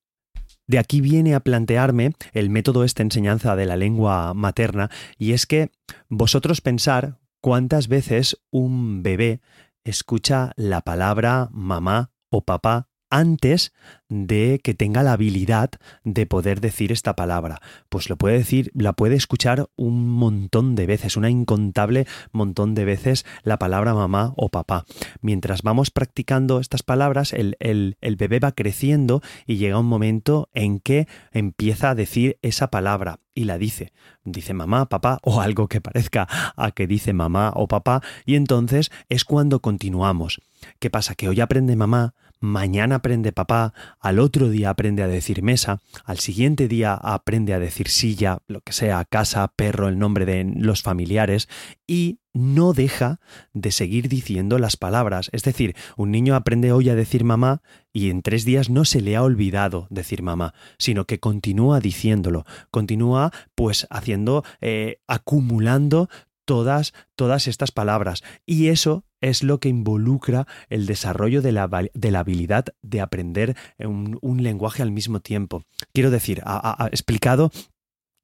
De 0.67 0.79
aquí 0.79 1.01
viene 1.01 1.35
a 1.35 1.41
plantearme 1.41 2.13
el 2.33 2.49
método 2.49 2.83
esta 2.83 3.03
enseñanza 3.03 3.55
de 3.55 3.65
la 3.65 3.75
lengua 3.75 4.33
materna 4.33 4.89
y 5.17 5.33
es 5.33 5.45
que 5.45 5.69
vosotros 6.07 6.61
pensar 6.61 7.17
cuántas 7.41 7.87
veces 7.87 8.39
un 8.51 9.03
bebé 9.03 9.41
escucha 9.83 10.53
la 10.55 10.81
palabra 10.81 11.49
mamá 11.51 12.11
o 12.29 12.45
papá 12.45 12.87
antes 13.11 13.73
de 14.09 14.59
que 14.63 14.73
tenga 14.73 15.03
la 15.03 15.13
habilidad 15.13 15.69
de 16.03 16.25
poder 16.25 16.59
decir 16.59 16.91
esta 16.91 17.15
palabra. 17.15 17.61
Pues 17.89 18.09
lo 18.09 18.17
puede 18.17 18.37
decir, 18.37 18.71
la 18.73 18.93
puede 18.93 19.15
escuchar 19.15 19.69
un 19.75 20.09
montón 20.09 20.75
de 20.75 20.85
veces, 20.85 21.15
una 21.15 21.29
incontable 21.29 22.07
montón 22.31 22.73
de 22.73 22.85
veces 22.85 23.25
la 23.43 23.57
palabra 23.57 23.93
mamá 23.93 24.33
o 24.35 24.49
papá. 24.49 24.85
Mientras 25.21 25.61
vamos 25.61 25.91
practicando 25.91 26.59
estas 26.59 26.83
palabras, 26.83 27.33
el, 27.33 27.55
el, 27.59 27.97
el 28.01 28.15
bebé 28.15 28.39
va 28.39 28.53
creciendo 28.53 29.21
y 29.45 29.57
llega 29.57 29.79
un 29.79 29.85
momento 29.85 30.49
en 30.53 30.79
que 30.79 31.07
empieza 31.31 31.91
a 31.91 31.95
decir 31.95 32.37
esa 32.41 32.69
palabra 32.69 33.19
y 33.33 33.45
la 33.45 33.57
dice. 33.57 33.93
Dice 34.23 34.53
mamá, 34.53 34.87
papá 34.87 35.19
o 35.23 35.41
algo 35.41 35.67
que 35.67 35.81
parezca 35.81 36.27
a 36.55 36.71
que 36.71 36.87
dice 36.87 37.13
mamá 37.13 37.51
o 37.55 37.67
papá 37.67 38.01
y 38.25 38.35
entonces 38.35 38.91
es 39.09 39.25
cuando 39.25 39.61
continuamos. 39.61 40.41
¿Qué 40.79 40.89
pasa? 40.89 41.15
Que 41.15 41.27
hoy 41.27 41.41
aprende 41.41 41.75
mamá, 41.75 42.13
mañana 42.41 42.95
aprende 42.95 43.31
papá, 43.31 43.73
al 43.99 44.19
otro 44.19 44.49
día 44.49 44.71
aprende 44.71 45.03
a 45.03 45.07
decir 45.07 45.43
mesa, 45.43 45.79
al 46.03 46.19
siguiente 46.19 46.67
día 46.67 46.93
aprende 46.93 47.53
a 47.53 47.59
decir 47.59 47.87
silla, 47.87 48.39
lo 48.47 48.59
que 48.61 48.73
sea, 48.73 49.05
casa, 49.05 49.47
perro, 49.55 49.87
el 49.87 49.97
nombre 49.97 50.25
de 50.25 50.43
los 50.57 50.81
familiares, 50.81 51.47
y 51.87 52.19
no 52.33 52.73
deja 52.73 53.19
de 53.53 53.71
seguir 53.71 54.09
diciendo 54.09 54.57
las 54.57 54.77
palabras. 54.77 55.29
Es 55.33 55.43
decir, 55.43 55.75
un 55.97 56.11
niño 56.11 56.35
aprende 56.35 56.71
hoy 56.71 56.89
a 56.89 56.95
decir 56.95 57.23
mamá 57.23 57.61
y 57.93 58.09
en 58.09 58.21
tres 58.21 58.45
días 58.45 58.69
no 58.69 58.85
se 58.85 59.01
le 59.01 59.15
ha 59.15 59.23
olvidado 59.23 59.87
decir 59.89 60.23
mamá, 60.23 60.53
sino 60.77 61.05
que 61.05 61.19
continúa 61.19 61.79
diciéndolo, 61.79 62.45
continúa 62.71 63.31
pues 63.53 63.85
haciendo, 63.89 64.43
eh, 64.61 65.01
acumulando 65.07 66.09
todas, 66.51 66.91
todas 67.15 67.47
estas 67.47 67.71
palabras. 67.71 68.23
Y 68.45 68.67
eso 68.67 69.05
es 69.21 69.41
lo 69.41 69.61
que 69.61 69.69
involucra 69.69 70.47
el 70.67 70.85
desarrollo 70.85 71.41
de 71.41 71.53
la, 71.53 71.69
de 71.93 72.11
la 72.11 72.19
habilidad 72.19 72.65
de 72.81 72.99
aprender 72.99 73.55
un, 73.79 74.19
un, 74.21 74.43
lenguaje 74.43 74.81
al 74.81 74.91
mismo 74.91 75.21
tiempo. 75.21 75.63
Quiero 75.93 76.11
decir, 76.11 76.41
ha, 76.43 76.83
ha 76.83 76.87
explicado 76.87 77.51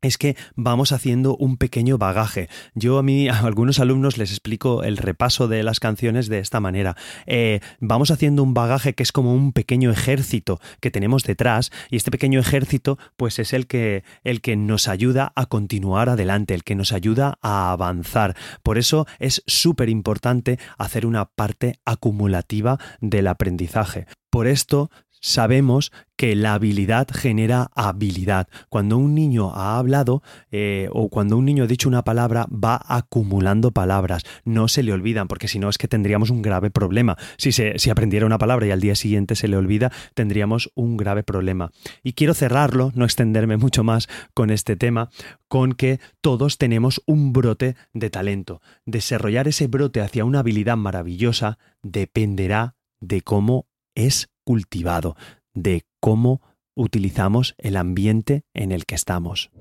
es 0.01 0.17
que 0.17 0.35
vamos 0.55 0.91
haciendo 0.91 1.35
un 1.35 1.57
pequeño 1.57 1.97
bagaje. 1.97 2.49
Yo 2.75 2.97
a 2.97 3.03
mí, 3.03 3.29
a 3.29 3.39
algunos 3.39 3.79
alumnos 3.79 4.17
les 4.17 4.31
explico 4.31 4.83
el 4.83 4.97
repaso 4.97 5.47
de 5.47 5.63
las 5.63 5.79
canciones 5.79 6.27
de 6.27 6.39
esta 6.39 6.59
manera. 6.59 6.95
Eh, 7.25 7.59
vamos 7.79 8.11
haciendo 8.11 8.43
un 8.43 8.53
bagaje 8.53 8.93
que 8.93 9.03
es 9.03 9.11
como 9.11 9.33
un 9.33 9.53
pequeño 9.53 9.91
ejército 9.91 10.59
que 10.79 10.91
tenemos 10.91 11.23
detrás 11.23 11.71
y 11.89 11.97
este 11.97 12.11
pequeño 12.11 12.39
ejército 12.39 12.97
pues 13.15 13.39
es 13.39 13.53
el 13.53 13.67
que, 13.67 14.03
el 14.23 14.41
que 14.41 14.55
nos 14.55 14.87
ayuda 14.87 15.33
a 15.35 15.45
continuar 15.47 16.09
adelante, 16.09 16.53
el 16.53 16.63
que 16.63 16.75
nos 16.75 16.91
ayuda 16.91 17.37
a 17.41 17.71
avanzar. 17.71 18.35
Por 18.63 18.77
eso 18.77 19.07
es 19.19 19.43
súper 19.47 19.89
importante 19.89 20.59
hacer 20.77 21.05
una 21.05 21.25
parte 21.25 21.79
acumulativa 21.85 22.77
del 23.01 23.27
aprendizaje. 23.27 24.05
Por 24.29 24.47
esto 24.47 24.91
sabemos 25.27 25.91
que 26.15 26.35
la 26.35 26.53
habilidad 26.53 27.07
genera 27.11 27.69
habilidad. 27.75 28.47
Cuando 28.69 28.97
un 28.97 29.13
niño 29.13 29.51
ha 29.53 29.77
hablado 29.77 30.23
eh, 30.51 30.87
o 30.93 31.09
cuando 31.09 31.37
un 31.37 31.45
niño 31.45 31.65
ha 31.65 31.67
dicho 31.67 31.89
una 31.89 32.03
palabra, 32.03 32.47
va 32.49 32.81
acumulando 32.87 33.71
palabras. 33.71 34.23
No 34.45 34.69
se 34.69 34.83
le 34.83 34.93
olvidan, 34.93 35.27
porque 35.27 35.49
si 35.49 35.59
no 35.59 35.69
es 35.69 35.77
que 35.77 35.89
tendríamos 35.89 36.29
un 36.29 36.41
grave 36.41 36.71
problema. 36.71 37.17
Si, 37.37 37.51
se, 37.51 37.77
si 37.77 37.89
aprendiera 37.89 38.25
una 38.25 38.37
palabra 38.37 38.65
y 38.65 38.71
al 38.71 38.79
día 38.79 38.95
siguiente 38.95 39.35
se 39.35 39.49
le 39.49 39.57
olvida, 39.57 39.91
tendríamos 40.15 40.71
un 40.75 40.95
grave 40.95 41.23
problema. 41.23 41.71
Y 42.03 42.13
quiero 42.13 42.33
cerrarlo, 42.33 42.91
no 42.95 43.03
extenderme 43.03 43.57
mucho 43.57 43.83
más 43.83 44.07
con 44.33 44.49
este 44.49 44.77
tema, 44.77 45.09
con 45.49 45.73
que 45.73 45.99
todos 46.21 46.57
tenemos 46.57 47.03
un 47.05 47.33
brote 47.33 47.75
de 47.93 48.09
talento. 48.09 48.61
Desarrollar 48.85 49.49
ese 49.49 49.67
brote 49.67 49.99
hacia 49.99 50.23
una 50.23 50.39
habilidad 50.39 50.77
maravillosa 50.77 51.59
dependerá 51.83 52.75
de 53.01 53.21
cómo 53.21 53.67
es 53.93 54.29
cultivado, 54.47 55.17
de 55.53 55.83
cómo 55.99 56.41
utilizamos 56.73 57.53
el 57.57 57.75
ambiente 57.75 58.45
en 58.53 58.71
el 58.71 58.85
que 58.85 58.95
estamos. 58.95 59.51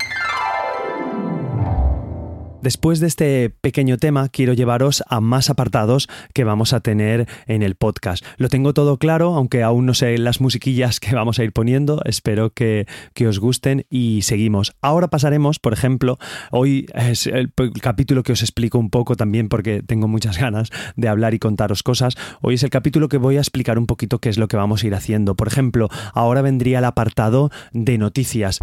Después 2.62 3.00
de 3.00 3.06
este 3.06 3.50
pequeño 3.50 3.96
tema, 3.98 4.28
quiero 4.28 4.52
llevaros 4.52 5.04
a 5.08 5.20
más 5.20 5.50
apartados 5.50 6.08
que 6.32 6.44
vamos 6.44 6.72
a 6.72 6.80
tener 6.80 7.28
en 7.46 7.62
el 7.62 7.74
podcast. 7.74 8.24
Lo 8.38 8.48
tengo 8.48 8.72
todo 8.74 8.98
claro, 8.98 9.34
aunque 9.34 9.62
aún 9.62 9.86
no 9.86 9.94
sé 9.94 10.18
las 10.18 10.40
musiquillas 10.40 10.98
que 10.98 11.14
vamos 11.14 11.38
a 11.38 11.44
ir 11.44 11.52
poniendo. 11.52 12.02
Espero 12.04 12.50
que, 12.50 12.86
os 13.26 13.38
gusten 13.38 13.84
y 13.90 14.22
seguimos. 14.22 14.72
Ahora 14.80 15.08
pasaremos, 15.08 15.58
por 15.58 15.72
ejemplo, 15.72 16.18
hoy 16.50 16.86
es 16.94 17.26
el, 17.26 17.52
capítulo 17.82 18.22
que 18.22 18.32
os 18.32 18.42
explico 18.42 18.78
un 18.78 18.90
poco 18.90 19.16
también 19.16 19.48
porque 19.48 19.82
tengo 19.82 20.08
muchas 20.08 20.38
ganas 20.38 20.70
de 20.96 21.08
hablar 21.08 21.34
y 21.34 21.38
contaros 21.38 21.82
cosas. 21.82 22.16
Hoy 22.40 22.54
es 22.54 22.62
el 22.62 22.70
capítulo 22.70 23.08
que 23.08 23.18
voy 23.18 23.36
a 23.36 23.40
explicar 23.40 23.78
un 23.78 23.86
poquito 23.86 24.18
qué 24.18 24.28
es 24.28 24.38
lo 24.38 24.48
que 24.48 24.56
vamos 24.56 24.82
a 24.82 24.86
ir 24.86 24.94
haciendo. 24.94 25.34
Por 25.34 25.48
ejemplo, 25.48 25.88
ahora 26.14 26.42
vendría 26.42 26.78
el 26.78 26.84
apartado 26.84 27.50
de 27.72 27.98
noticias. 27.98 28.60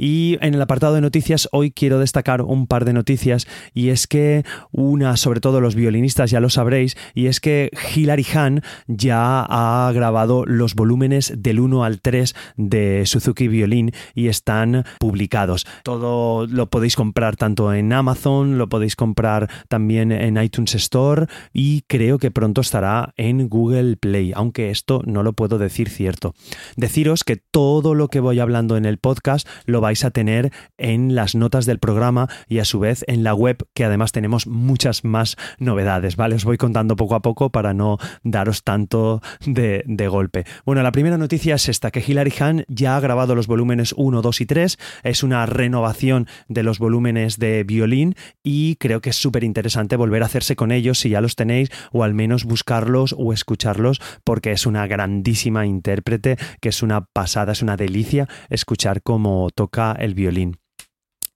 Y 0.00 0.38
en 0.40 0.54
el 0.54 0.62
apartado 0.62 0.94
de 0.94 1.02
noticias 1.02 1.46
hoy 1.52 1.72
quiero 1.72 1.98
destacar 1.98 2.40
un 2.40 2.66
par 2.66 2.86
de 2.86 2.94
noticias 2.94 3.46
y 3.74 3.90
es 3.90 4.06
que 4.06 4.44
una, 4.72 5.18
sobre 5.18 5.40
todo 5.40 5.60
los 5.60 5.74
violinistas 5.74 6.30
ya 6.30 6.40
lo 6.40 6.48
sabréis, 6.48 6.96
y 7.14 7.26
es 7.26 7.38
que 7.38 7.70
Hilary 7.94 8.24
Hahn 8.32 8.62
ya 8.86 9.44
ha 9.46 9.92
grabado 9.92 10.46
los 10.46 10.74
volúmenes 10.74 11.34
del 11.36 11.60
1 11.60 11.84
al 11.84 12.00
3 12.00 12.34
de 12.56 13.04
Suzuki 13.04 13.46
Violín 13.46 13.92
y 14.14 14.28
están 14.28 14.86
publicados. 14.98 15.66
Todo 15.84 16.46
lo 16.46 16.70
podéis 16.70 16.96
comprar 16.96 17.36
tanto 17.36 17.74
en 17.74 17.92
Amazon, 17.92 18.56
lo 18.56 18.70
podéis 18.70 18.96
comprar 18.96 19.50
también 19.68 20.12
en 20.12 20.42
iTunes 20.42 20.74
Store 20.76 21.26
y 21.52 21.82
creo 21.88 22.18
que 22.18 22.30
pronto 22.30 22.62
estará 22.62 23.12
en 23.18 23.50
Google 23.50 23.96
Play, 23.96 24.32
aunque 24.34 24.70
esto 24.70 25.02
no 25.04 25.22
lo 25.22 25.34
puedo 25.34 25.58
decir 25.58 25.90
cierto. 25.90 26.34
Deciros 26.76 27.22
que 27.22 27.36
todo 27.36 27.94
lo 27.94 28.08
que 28.08 28.20
voy 28.20 28.38
hablando 28.38 28.78
en 28.78 28.86
el 28.86 28.96
podcast 28.96 29.46
lo 29.66 29.82
vais 29.90 30.04
a 30.04 30.12
tener 30.12 30.52
en 30.78 31.16
las 31.16 31.34
notas 31.34 31.66
del 31.66 31.80
programa 31.80 32.28
y 32.46 32.60
a 32.60 32.64
su 32.64 32.78
vez 32.78 33.04
en 33.08 33.24
la 33.24 33.34
web, 33.34 33.66
que 33.74 33.84
además 33.84 34.12
tenemos 34.12 34.46
muchas 34.46 35.02
más 35.02 35.36
novedades, 35.58 36.14
¿vale? 36.14 36.36
Os 36.36 36.44
voy 36.44 36.58
contando 36.58 36.94
poco 36.94 37.16
a 37.16 37.22
poco 37.22 37.50
para 37.50 37.74
no 37.74 37.98
daros 38.22 38.62
tanto 38.62 39.20
de, 39.44 39.82
golpe. 40.08 40.44
Bueno, 40.64 40.82
la 40.84 40.92
primera 40.92 41.18
noticia 41.18 41.56
es 41.56 41.68
esta, 41.68 41.90
que 41.90 42.04
Hilary 42.06 42.32
Hahn 42.38 42.64
ya 42.68 42.96
ha 42.96 43.00
grabado 43.00 43.34
los 43.34 43.48
volúmenes 43.48 43.92
1, 43.96 44.22
2 44.22 44.40
y 44.40 44.46
3, 44.46 44.78
es 45.02 45.22
una 45.24 45.44
renovación 45.46 46.28
de 46.46 46.62
los 46.62 46.78
volúmenes 46.78 47.38
de 47.38 47.64
violín 47.64 48.14
y 48.44 48.76
creo 48.76 49.00
que 49.00 49.10
es 49.10 49.16
súper 49.16 49.42
interesante 49.42 49.96
volver 49.96 50.22
a 50.22 50.26
hacerse 50.26 50.54
con 50.54 50.70
ellos 50.70 51.00
si 51.00 51.08
ya 51.08 51.20
los 51.20 51.34
tenéis 51.34 51.70
o 51.90 52.04
al 52.04 52.14
menos 52.14 52.44
buscarlos 52.44 53.12
o 53.18 53.32
escucharlos 53.32 54.00
porque 54.22 54.52
es 54.52 54.66
una 54.66 54.86
grandísima 54.86 55.66
intérprete, 55.66 56.36
que 56.60 56.68
es 56.68 56.82
una 56.84 57.06
pasada, 57.06 57.52
es 57.52 57.62
una 57.62 57.76
delicia 57.76 58.28
escuchar 58.48 59.02
cómo 59.02 59.48
toca 59.54 59.79
el 59.98 60.14
violín. 60.14 60.58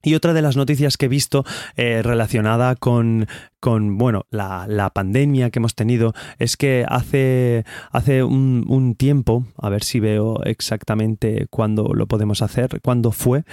Y 0.05 0.13
otra 0.13 0.33
de 0.33 0.43
las 0.43 0.55
noticias 0.55 0.97
que 0.97 1.07
he 1.07 1.09
visto 1.09 1.43
eh, 1.75 2.01
relacionada 2.03 2.75
con, 2.75 3.27
con 3.65 3.97
bueno, 3.97 4.27
la, 4.29 4.91
pandemia 4.93 5.49
que 5.49 5.57
hemos 5.57 5.73
tenido 5.73 6.13
es 6.37 6.55
que 6.55 6.85
hace, 6.87 7.65
hace 7.89 8.21
un, 8.21 8.93
tiempo, 8.95 9.43
a 9.57 9.69
ver 9.69 9.83
si 9.83 9.99
veo 9.99 10.43
exactamente 10.43 11.47
cuándo 11.49 11.95
lo 11.95 12.05
podemos 12.05 12.43
hacer, 12.43 12.79
cuándo 12.83 13.11
fue. 13.11 13.43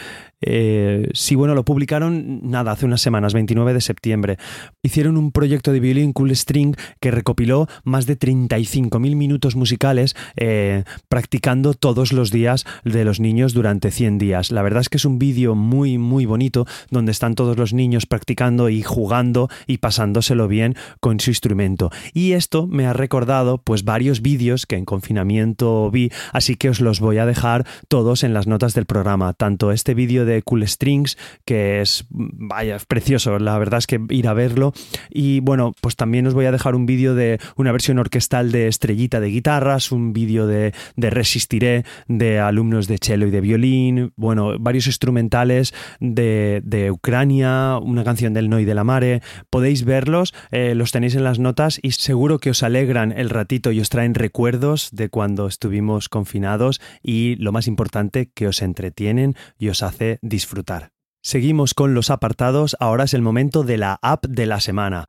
Eh, 0.42 1.08
sí, 1.14 1.34
bueno, 1.34 1.54
lo 1.54 1.64
publicaron 1.64 2.40
nada, 2.42 2.72
hace 2.72 2.84
unas 2.84 3.00
semanas, 3.00 3.32
29 3.32 3.72
de 3.72 3.80
septiembre. 3.80 4.36
Hicieron 4.82 5.16
un 5.16 5.32
proyecto 5.32 5.72
de 5.72 5.80
violín 5.80 6.12
Cool 6.12 6.36
String 6.36 6.74
que 7.00 7.10
recopiló 7.10 7.66
más 7.84 8.04
de 8.04 8.18
35.000 8.18 9.16
minutos 9.16 9.56
musicales 9.56 10.14
eh, 10.36 10.84
practicando 11.08 11.72
todos 11.72 12.12
los 12.12 12.30
días 12.30 12.66
de 12.84 13.06
los 13.06 13.18
niños 13.18 13.54
durante 13.54 13.90
100 13.90 14.18
días. 14.18 14.50
La 14.50 14.60
verdad 14.60 14.82
es 14.82 14.90
que 14.90 14.98
es 14.98 15.06
un 15.06 15.18
vídeo 15.18 15.54
muy, 15.54 15.96
muy 15.96 16.26
bonito 16.26 16.66
donde 16.90 17.12
están 17.12 17.34
todos 17.34 17.56
los 17.56 17.72
niños 17.72 18.04
practicando 18.04 18.68
y 18.68 18.82
jugando 18.82 19.48
y 19.66 19.78
pasando 19.78 20.01
pasándoselo 20.02 20.48
bien 20.48 20.74
con 20.98 21.20
su 21.20 21.30
instrumento. 21.30 21.90
Y 22.12 22.32
esto 22.32 22.66
me 22.66 22.86
ha 22.86 22.92
recordado 22.92 23.58
pues 23.58 23.84
varios 23.84 24.20
vídeos 24.20 24.66
que 24.66 24.74
en 24.74 24.84
confinamiento 24.84 25.92
vi, 25.92 26.10
así 26.32 26.56
que 26.56 26.70
os 26.70 26.80
los 26.80 26.98
voy 26.98 27.18
a 27.18 27.26
dejar 27.26 27.64
todos 27.86 28.24
en 28.24 28.34
las 28.34 28.48
notas 28.48 28.74
del 28.74 28.84
programa, 28.84 29.32
tanto 29.32 29.70
este 29.70 29.94
vídeo 29.94 30.24
de 30.24 30.42
Cool 30.42 30.66
Strings, 30.66 31.16
que 31.44 31.80
es, 31.80 32.04
vaya, 32.10 32.78
precioso, 32.88 33.38
la 33.38 33.56
verdad 33.58 33.78
es 33.78 33.86
que 33.86 34.00
ir 34.10 34.26
a 34.26 34.32
verlo, 34.32 34.72
y 35.08 35.38
bueno, 35.38 35.72
pues 35.80 35.94
también 35.94 36.26
os 36.26 36.34
voy 36.34 36.46
a 36.46 36.52
dejar 36.52 36.74
un 36.74 36.84
vídeo 36.84 37.14
de 37.14 37.38
una 37.56 37.70
versión 37.70 38.00
orquestal 38.00 38.50
de 38.50 38.66
Estrellita 38.66 39.20
de 39.20 39.28
guitarras, 39.28 39.92
un 39.92 40.12
vídeo 40.12 40.48
de, 40.48 40.74
de 40.96 41.10
Resistiré 41.10 41.84
de 42.08 42.40
alumnos 42.40 42.88
de 42.88 42.98
cello 43.00 43.28
y 43.28 43.30
de 43.30 43.40
violín, 43.40 44.12
bueno, 44.16 44.58
varios 44.58 44.88
instrumentales 44.88 45.72
de, 46.00 46.60
de 46.64 46.90
Ucrania, 46.90 47.78
una 47.80 48.02
canción 48.02 48.34
del 48.34 48.50
Noi 48.50 48.64
de 48.64 48.74
la 48.74 48.82
Mare, 48.82 49.22
podéis 49.50 49.84
ver 49.84 49.91
verlos, 49.92 50.32
eh, 50.50 50.74
los 50.74 50.90
tenéis 50.90 51.14
en 51.14 51.24
las 51.24 51.38
notas 51.38 51.78
y 51.82 51.90
seguro 51.90 52.38
que 52.38 52.50
os 52.50 52.62
alegran 52.62 53.12
el 53.12 53.28
ratito 53.28 53.72
y 53.72 53.80
os 53.80 53.90
traen 53.90 54.14
recuerdos 54.14 54.88
de 54.92 55.10
cuando 55.10 55.46
estuvimos 55.46 56.08
confinados 56.08 56.80
y 57.02 57.36
lo 57.36 57.52
más 57.52 57.66
importante, 57.66 58.30
que 58.34 58.48
os 58.48 58.62
entretienen 58.62 59.34
y 59.58 59.68
os 59.68 59.82
hace 59.82 60.18
disfrutar. 60.22 60.92
Seguimos 61.22 61.74
con 61.74 61.92
los 61.94 62.10
apartados, 62.10 62.74
ahora 62.80 63.04
es 63.04 63.12
el 63.12 63.22
momento 63.22 63.64
de 63.64 63.76
la 63.76 63.98
app 64.02 64.24
de 64.26 64.46
la 64.46 64.60
semana. 64.60 65.04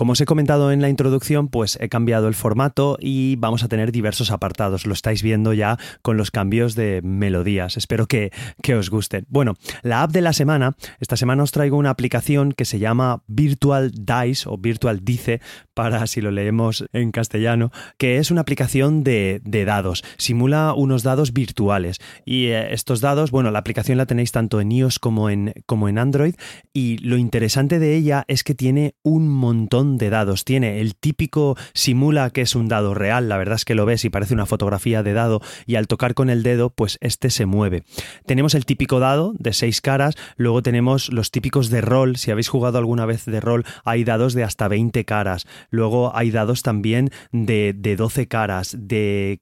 Como 0.00 0.12
os 0.12 0.20
he 0.22 0.24
comentado 0.24 0.72
en 0.72 0.80
la 0.80 0.88
introducción, 0.88 1.48
pues 1.48 1.76
he 1.78 1.90
cambiado 1.90 2.26
el 2.26 2.32
formato 2.32 2.96
y 2.98 3.36
vamos 3.36 3.64
a 3.64 3.68
tener 3.68 3.92
diversos 3.92 4.30
apartados. 4.30 4.86
Lo 4.86 4.94
estáis 4.94 5.22
viendo 5.22 5.52
ya 5.52 5.78
con 6.00 6.16
los 6.16 6.30
cambios 6.30 6.74
de 6.74 7.02
melodías. 7.02 7.76
Espero 7.76 8.06
que, 8.06 8.32
que 8.62 8.74
os 8.76 8.88
gusten. 8.88 9.26
Bueno, 9.28 9.56
la 9.82 10.02
app 10.02 10.10
de 10.10 10.22
la 10.22 10.32
semana, 10.32 10.74
esta 11.00 11.18
semana 11.18 11.42
os 11.42 11.52
traigo 11.52 11.76
una 11.76 11.90
aplicación 11.90 12.52
que 12.52 12.64
se 12.64 12.78
llama 12.78 13.24
Virtual 13.26 13.92
Dice 13.92 14.48
o 14.48 14.56
Virtual 14.56 15.04
Dice 15.04 15.42
para 15.74 16.06
si 16.06 16.22
lo 16.22 16.30
leemos 16.30 16.86
en 16.94 17.10
castellano, 17.10 17.70
que 17.98 18.16
es 18.16 18.30
una 18.30 18.40
aplicación 18.40 19.04
de, 19.04 19.42
dados. 19.44 20.02
Simula 20.16 20.72
unos 20.74 21.02
dados 21.02 21.34
virtuales. 21.34 21.98
Y 22.24 22.46
eh, 22.46 22.72
estos 22.72 23.02
dados, 23.02 23.30
bueno, 23.30 23.50
la 23.50 23.58
aplicación 23.58 23.98
la 23.98 24.06
tenéis 24.06 24.32
tanto 24.32 24.62
en 24.62 24.72
iOS 24.72 24.98
como 24.98 25.28
en, 25.28 25.52
como 25.66 25.90
en 25.90 25.98
Android. 25.98 26.36
Y 26.72 26.96
lo 26.98 27.18
interesante 27.18 27.78
de 27.78 27.96
ella 27.96 28.24
es 28.28 28.44
que 28.44 28.54
tiene 28.54 28.94
un 29.02 29.28
montón 29.28 29.89
de 29.98 30.10
dados. 30.10 30.44
Tiene 30.44 30.80
el 30.80 30.94
típico 30.94 31.56
simula 31.74 32.30
que 32.30 32.42
es 32.42 32.54
un 32.54 32.68
dado 32.68 32.94
real, 32.94 33.28
la 33.28 33.38
verdad 33.38 33.56
es 33.56 33.64
que 33.64 33.74
lo 33.74 33.86
ves 33.86 34.04
y 34.04 34.10
parece 34.10 34.34
una 34.34 34.46
fotografía 34.46 35.02
de 35.02 35.12
dado 35.12 35.40
y 35.66 35.76
al 35.76 35.86
tocar 35.86 36.14
con 36.14 36.30
el 36.30 36.42
dedo 36.42 36.70
pues 36.70 36.98
este 37.00 37.30
se 37.30 37.46
mueve. 37.46 37.84
Tenemos 38.26 38.54
el 38.54 38.66
típico 38.66 39.00
dado 39.00 39.32
de 39.38 39.52
seis 39.52 39.80
caras, 39.80 40.16
luego 40.36 40.62
tenemos 40.62 41.12
los 41.12 41.30
típicos 41.30 41.70
de 41.70 41.80
rol, 41.80 42.16
si 42.16 42.30
habéis 42.30 42.48
jugado 42.48 42.78
alguna 42.78 43.06
vez 43.06 43.24
de 43.24 43.40
rol 43.40 43.64
hay 43.84 44.04
dados 44.04 44.34
de 44.34 44.44
hasta 44.44 44.68
20 44.68 45.04
caras, 45.04 45.46
luego 45.70 46.16
hay 46.16 46.30
dados 46.30 46.62
también 46.62 47.10
de, 47.32 47.74
de 47.76 47.96
12 47.96 48.28
caras, 48.28 48.76
de 48.78 49.40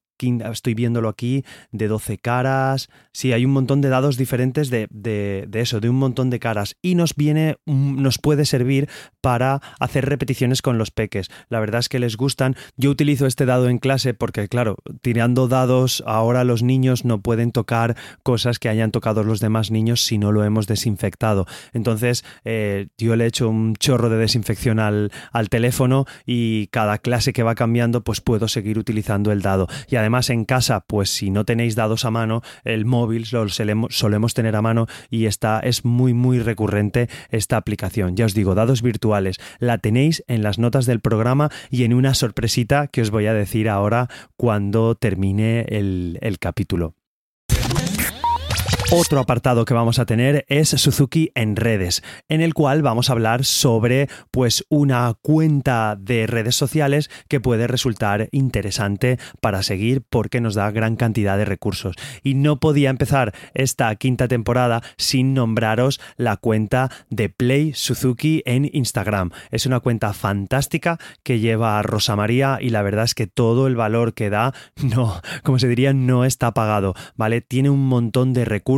estoy 0.50 0.74
viéndolo 0.74 1.08
aquí, 1.08 1.44
de 1.72 1.88
12 1.88 2.18
caras. 2.18 2.88
Sí, 3.12 3.32
hay 3.32 3.44
un 3.44 3.52
montón 3.52 3.80
de 3.80 3.88
dados 3.88 4.16
diferentes 4.16 4.70
de, 4.70 4.88
de, 4.90 5.48
eso, 5.60 5.80
de 5.80 5.88
un 5.88 5.96
montón 5.96 6.30
de 6.30 6.38
caras. 6.38 6.76
Y 6.82 6.94
nos 6.94 7.14
viene, 7.14 7.56
nos 7.66 8.18
puede 8.18 8.44
servir 8.44 8.88
para 9.20 9.60
hacer 9.80 10.06
repeticiones 10.06 10.62
con 10.62 10.78
los 10.78 10.90
peques. 10.90 11.28
La 11.48 11.60
verdad 11.60 11.80
es 11.80 11.88
que 11.88 11.98
les 11.98 12.16
gustan. 12.16 12.56
Yo 12.76 12.90
utilizo 12.90 13.26
este 13.26 13.46
dado 13.46 13.68
en 13.68 13.78
clase 13.78 14.14
porque, 14.14 14.48
claro, 14.48 14.76
tirando 15.02 15.48
dados, 15.48 16.02
ahora 16.06 16.44
los 16.44 16.62
niños 16.62 17.04
no 17.04 17.20
pueden 17.20 17.52
tocar 17.52 17.96
cosas 18.22 18.58
que 18.58 18.68
hayan 18.68 18.90
tocado 18.90 19.24
los 19.24 19.40
demás 19.40 19.70
niños 19.70 20.04
si 20.04 20.18
no 20.18 20.32
lo 20.32 20.44
hemos 20.44 20.66
desinfectado. 20.66 21.46
Entonces, 21.72 22.24
eh, 22.44 22.88
yo 22.98 23.16
le 23.16 23.26
echo 23.26 23.48
un 23.48 23.76
chorro 23.76 24.08
de 24.08 24.16
desinfección 24.16 24.78
al, 24.78 25.10
al 25.32 25.48
teléfono 25.48 26.06
y 26.26 26.68
cada 26.68 26.98
clase 26.98 27.32
que 27.32 27.42
va 27.42 27.54
cambiando, 27.54 28.02
pues 28.02 28.20
puedo 28.20 28.48
seguir 28.48 28.78
utilizando 28.78 29.32
el 29.32 29.42
dado. 29.42 29.68
Y 29.88 29.96
además, 29.96 30.07
Además, 30.08 30.30
en 30.30 30.46
casa, 30.46 30.80
pues 30.86 31.10
si 31.10 31.28
no 31.28 31.44
tenéis 31.44 31.74
dados 31.74 32.06
a 32.06 32.10
mano, 32.10 32.40
el 32.64 32.86
móvil 32.86 33.26
lo 33.30 33.46
solemos 33.50 34.32
tener 34.32 34.56
a 34.56 34.62
mano 34.62 34.86
y 35.10 35.26
esta 35.26 35.60
es 35.60 35.84
muy, 35.84 36.14
muy 36.14 36.38
recurrente 36.38 37.10
esta 37.28 37.58
aplicación. 37.58 38.16
Ya 38.16 38.24
os 38.24 38.32
digo, 38.32 38.54
dados 38.54 38.80
virtuales. 38.80 39.36
La 39.58 39.76
tenéis 39.76 40.24
en 40.26 40.42
las 40.42 40.58
notas 40.58 40.86
del 40.86 41.00
programa 41.00 41.50
y 41.68 41.84
en 41.84 41.92
una 41.92 42.14
sorpresita 42.14 42.86
que 42.86 43.02
os 43.02 43.10
voy 43.10 43.26
a 43.26 43.34
decir 43.34 43.68
ahora 43.68 44.08
cuando 44.38 44.94
termine 44.94 45.66
el, 45.68 46.18
el 46.22 46.38
capítulo. 46.38 46.97
Otro 48.90 49.20
apartado 49.20 49.66
que 49.66 49.74
vamos 49.74 49.98
a 49.98 50.06
tener 50.06 50.46
es 50.48 50.70
Suzuki 50.70 51.30
en 51.34 51.56
redes, 51.56 52.02
en 52.30 52.40
el 52.40 52.54
cual 52.54 52.80
vamos 52.80 53.10
a 53.10 53.12
hablar 53.12 53.44
sobre 53.44 54.08
pues 54.30 54.64
una 54.70 55.12
cuenta 55.20 55.94
de 55.94 56.26
redes 56.26 56.56
sociales 56.56 57.10
que 57.28 57.38
puede 57.38 57.66
resultar 57.66 58.30
interesante 58.32 59.18
para 59.42 59.62
seguir 59.62 60.00
porque 60.08 60.40
nos 60.40 60.54
da 60.54 60.70
gran 60.70 60.96
cantidad 60.96 61.36
de 61.36 61.44
recursos. 61.44 61.96
Y 62.22 62.32
no 62.32 62.60
podía 62.60 62.88
empezar 62.88 63.34
esta 63.52 63.94
quinta 63.96 64.26
temporada 64.26 64.82
sin 64.96 65.34
nombraros 65.34 66.00
la 66.16 66.38
cuenta 66.38 66.90
de 67.10 67.28
Play 67.28 67.74
Suzuki 67.74 68.42
en 68.46 68.70
Instagram. 68.72 69.32
Es 69.50 69.66
una 69.66 69.80
cuenta 69.80 70.14
fantástica 70.14 70.98
que 71.22 71.40
lleva 71.40 71.78
a 71.78 71.82
Rosa 71.82 72.16
María 72.16 72.56
y 72.58 72.70
la 72.70 72.80
verdad 72.80 73.04
es 73.04 73.14
que 73.14 73.26
todo 73.26 73.66
el 73.66 73.76
valor 73.76 74.14
que 74.14 74.30
da 74.30 74.54
no, 74.82 75.20
como 75.42 75.58
se 75.58 75.68
diría, 75.68 75.92
no 75.92 76.24
está 76.24 76.54
pagado, 76.54 76.94
¿vale? 77.16 77.42
Tiene 77.42 77.68
un 77.68 77.86
montón 77.86 78.32
de 78.32 78.46
recursos 78.46 78.77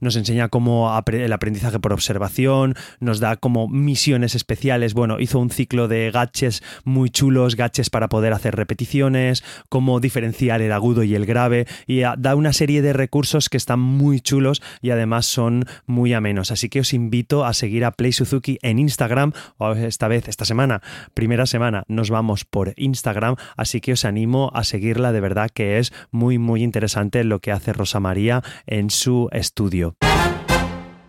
nos 0.00 0.16
enseña 0.16 0.48
cómo 0.48 0.92
el 1.06 1.32
aprendizaje 1.32 1.78
por 1.78 1.92
observación, 1.92 2.74
nos 3.00 3.20
da 3.20 3.36
como 3.36 3.68
misiones 3.68 4.34
especiales. 4.34 4.94
Bueno, 4.94 5.20
hizo 5.20 5.38
un 5.38 5.50
ciclo 5.50 5.88
de 5.88 6.10
gaches 6.10 6.62
muy 6.84 7.10
chulos, 7.10 7.56
gaches 7.56 7.90
para 7.90 8.08
poder 8.08 8.32
hacer 8.32 8.56
repeticiones, 8.56 9.44
cómo 9.68 10.00
diferenciar 10.00 10.62
el 10.62 10.72
agudo 10.72 11.02
y 11.02 11.14
el 11.14 11.26
grave, 11.26 11.66
y 11.86 12.00
da 12.00 12.36
una 12.36 12.52
serie 12.52 12.82
de 12.82 12.92
recursos 12.92 13.48
que 13.48 13.56
están 13.56 13.80
muy 13.80 14.20
chulos 14.20 14.62
y 14.82 14.90
además 14.90 15.26
son 15.26 15.64
muy 15.86 16.12
amenos. 16.12 16.50
Así 16.50 16.68
que 16.68 16.80
os 16.80 16.92
invito 16.92 17.44
a 17.44 17.52
seguir 17.52 17.84
a 17.84 17.92
Play 17.92 18.12
Suzuki 18.12 18.58
en 18.62 18.78
Instagram, 18.78 19.32
o 19.58 19.72
esta 19.72 20.08
vez, 20.08 20.28
esta 20.28 20.44
semana, 20.44 20.82
primera 21.14 21.46
semana, 21.46 21.84
nos 21.88 22.10
vamos 22.10 22.44
por 22.44 22.74
Instagram, 22.76 23.36
así 23.56 23.80
que 23.80 23.92
os 23.92 24.04
animo 24.04 24.50
a 24.54 24.64
seguirla 24.64 25.12
de 25.12 25.20
verdad 25.20 25.50
que 25.52 25.78
es 25.78 25.92
muy, 26.10 26.38
muy 26.38 26.62
interesante 26.62 27.24
lo 27.24 27.40
que 27.40 27.52
hace 27.52 27.72
Rosa 27.72 28.00
María 28.00 28.42
en 28.66 28.90
su 28.90 29.23
estudio. 29.32 29.96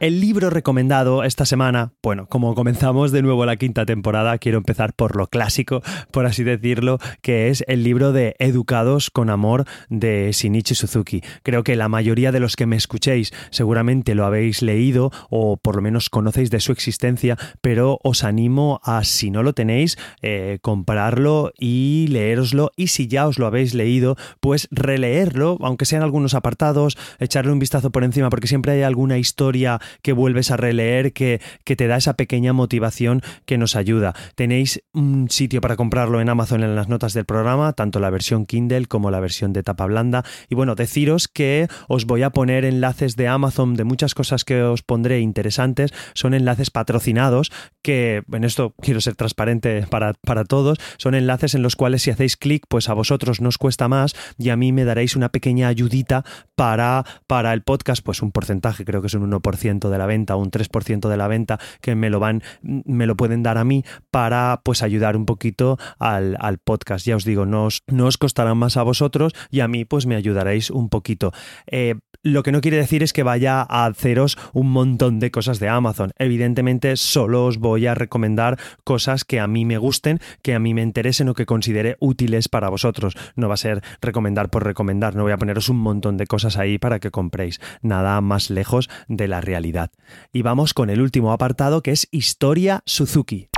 El 0.01 0.19
libro 0.19 0.49
recomendado 0.49 1.23
esta 1.23 1.45
semana, 1.45 1.93
bueno, 2.03 2.27
como 2.27 2.53
comenzamos 2.53 3.13
de 3.13 3.21
nuevo 3.21 3.45
la 3.45 3.55
quinta 3.55 3.85
temporada, 3.85 4.37
quiero 4.39 4.57
empezar 4.57 4.93
por 4.93 5.15
lo 5.15 5.27
clásico, 5.27 5.81
por 6.11 6.25
así 6.25 6.43
decirlo, 6.43 6.99
que 7.21 7.47
es 7.47 7.63
el 7.69 7.83
libro 7.83 8.11
de 8.11 8.35
Educados 8.39 9.09
con 9.09 9.29
Amor 9.29 9.63
de 9.87 10.31
Shinichi 10.33 10.75
Suzuki. 10.75 11.23
Creo 11.43 11.63
que 11.63 11.77
la 11.77 11.87
mayoría 11.87 12.33
de 12.33 12.41
los 12.41 12.57
que 12.57 12.65
me 12.65 12.75
escuchéis 12.75 13.31
seguramente 13.51 14.15
lo 14.15 14.25
habéis 14.25 14.61
leído 14.61 15.13
o 15.29 15.55
por 15.55 15.77
lo 15.77 15.81
menos 15.81 16.09
conocéis 16.09 16.51
de 16.51 16.59
su 16.59 16.73
existencia, 16.73 17.37
pero 17.61 17.97
os 18.03 18.25
animo 18.25 18.81
a, 18.83 19.05
si 19.05 19.31
no 19.31 19.43
lo 19.43 19.53
tenéis, 19.53 19.97
eh, 20.21 20.59
comprarlo 20.61 21.53
y 21.57 22.07
leeroslo 22.09 22.71
y 22.75 22.87
si 22.87 23.07
ya 23.07 23.27
os 23.27 23.39
lo 23.39 23.47
habéis 23.47 23.73
leído, 23.73 24.17
pues 24.41 24.67
releerlo, 24.71 25.57
aunque 25.61 25.85
sean 25.85 26.03
algunos 26.03 26.33
apartados, 26.33 26.97
echarle 27.17 27.53
un 27.53 27.59
vistazo 27.59 27.93
por 27.93 28.03
encima, 28.03 28.29
porque 28.29 28.47
siempre 28.47 28.73
hay 28.73 28.81
alguna 28.81 29.17
historia 29.17 29.79
que 30.01 30.13
vuelves 30.13 30.51
a 30.51 30.57
releer, 30.57 31.13
que, 31.13 31.41
que 31.63 31.75
te 31.75 31.87
da 31.87 31.97
esa 31.97 32.15
pequeña 32.15 32.53
motivación 32.53 33.21
que 33.45 33.57
nos 33.57 33.75
ayuda. 33.75 34.13
Tenéis 34.35 34.83
un 34.93 35.29
sitio 35.29 35.61
para 35.61 35.75
comprarlo 35.75 36.21
en 36.21 36.29
Amazon 36.29 36.63
en 36.63 36.75
las 36.75 36.89
notas 36.89 37.13
del 37.13 37.25
programa, 37.25 37.73
tanto 37.73 37.99
la 37.99 38.09
versión 38.09 38.45
Kindle 38.45 38.85
como 38.87 39.11
la 39.11 39.19
versión 39.19 39.53
de 39.53 39.63
tapa 39.63 39.85
blanda. 39.85 40.23
Y 40.49 40.55
bueno, 40.55 40.75
deciros 40.75 41.27
que 41.27 41.67
os 41.87 42.05
voy 42.05 42.23
a 42.23 42.29
poner 42.29 42.65
enlaces 42.65 43.15
de 43.15 43.27
Amazon 43.27 43.75
de 43.75 43.83
muchas 43.83 44.13
cosas 44.13 44.43
que 44.43 44.61
os 44.61 44.81
pondré 44.81 45.19
interesantes. 45.19 45.93
Son 46.13 46.33
enlaces 46.33 46.69
patrocinados 46.69 47.51
que, 47.81 48.23
en 48.31 48.43
esto 48.43 48.73
quiero 48.81 49.01
ser 49.01 49.15
transparente 49.15 49.85
para, 49.89 50.13
para 50.13 50.43
todos, 50.43 50.79
son 50.97 51.15
enlaces 51.15 51.55
en 51.55 51.61
los 51.61 51.75
cuales 51.75 52.01
si 52.01 52.11
hacéis 52.11 52.37
clic, 52.37 52.65
pues 52.67 52.89
a 52.89 52.93
vosotros 52.93 53.41
nos 53.41 53.57
cuesta 53.57 53.87
más 53.87 54.15
y 54.37 54.49
a 54.49 54.55
mí 54.55 54.71
me 54.71 54.85
daréis 54.85 55.15
una 55.15 55.29
pequeña 55.29 55.67
ayudita 55.67 56.23
para, 56.55 57.05
para 57.27 57.53
el 57.53 57.61
podcast, 57.61 58.03
pues 58.03 58.21
un 58.21 58.31
porcentaje, 58.31 58.85
creo 58.85 59.01
que 59.01 59.07
es 59.07 59.13
un 59.13 59.29
1% 59.29 59.74
de 59.79 59.97
la 59.97 60.05
venta, 60.05 60.35
un 60.35 60.51
3% 60.51 61.09
de 61.09 61.17
la 61.17 61.27
venta 61.27 61.59
que 61.81 61.95
me 61.95 62.09
lo 62.09 62.19
van, 62.19 62.41
me 62.61 63.05
lo 63.05 63.15
pueden 63.15 63.43
dar 63.43 63.57
a 63.57 63.63
mí 63.63 63.83
para 64.11 64.61
pues 64.63 64.83
ayudar 64.83 65.17
un 65.17 65.25
poquito 65.25 65.77
al, 65.99 66.37
podcast. 66.63 67.05
Ya 67.05 67.15
os 67.15 67.25
digo, 67.25 67.45
no 67.45 67.65
os, 67.65 67.83
no 67.87 68.05
os 68.05 68.17
costará 68.17 68.55
más 68.55 68.77
a 68.77 68.83
vosotros 68.83 69.33
y 69.51 69.59
a 69.59 69.67
mí 69.67 69.85
pues 69.85 70.05
me 70.05 70.15
ayudaréis 70.15 70.71
un 70.71 70.89
poquito. 70.89 71.31
Eh, 71.67 71.95
lo 72.25 72.41
que 72.41 72.51
no 72.51 72.59
quiere 72.59 72.77
decir 72.77 73.03
es 73.03 73.13
que 73.13 73.21
vaya 73.21 73.61
a 73.61 73.85
haceros 73.85 74.35
un 74.51 74.71
montón 74.71 75.19
de 75.19 75.29
cosas 75.29 75.59
de 75.59 75.69
Amazon. 75.69 76.11
Evidentemente, 76.17 76.97
solo 76.97 77.45
os 77.45 77.59
voy 77.59 77.85
a 77.85 77.93
recomendar 77.93 78.57
cosas 78.83 79.23
que 79.23 79.39
a 79.39 79.45
mí 79.45 79.63
me 79.63 79.77
gusten, 79.77 80.19
que 80.41 80.55
a 80.55 80.59
mí 80.59 80.73
me 80.73 80.81
interesen 80.81 81.29
o 81.29 81.35
que 81.35 81.45
considere 81.45 81.97
útiles 81.99 82.49
para 82.49 82.69
vosotros. 82.69 83.15
No 83.35 83.47
va 83.47 83.53
a 83.53 83.57
ser 83.57 83.83
recomendar 84.01 84.49
por 84.49 84.63
recomendar, 84.63 85.15
no 85.15 85.21
voy 85.21 85.33
a 85.33 85.37
poneros 85.37 85.69
un 85.69 85.77
montón 85.77 86.17
de 86.17 86.25
cosas 86.25 86.57
ahí 86.57 86.79
para 86.79 86.99
que 86.99 87.11
compréis. 87.11 87.61
Nada 87.83 88.19
más 88.21 88.49
lejos 88.49 88.89
de 89.07 89.27
la 89.27 89.39
realidad. 89.39 89.91
Y 90.33 90.41
vamos 90.41 90.73
con 90.73 90.89
el 90.89 91.01
último 91.01 91.31
apartado 91.31 91.83
que 91.83 91.91
es 91.91 92.07
Historia 92.09 92.81
Suzuki. 92.87 93.49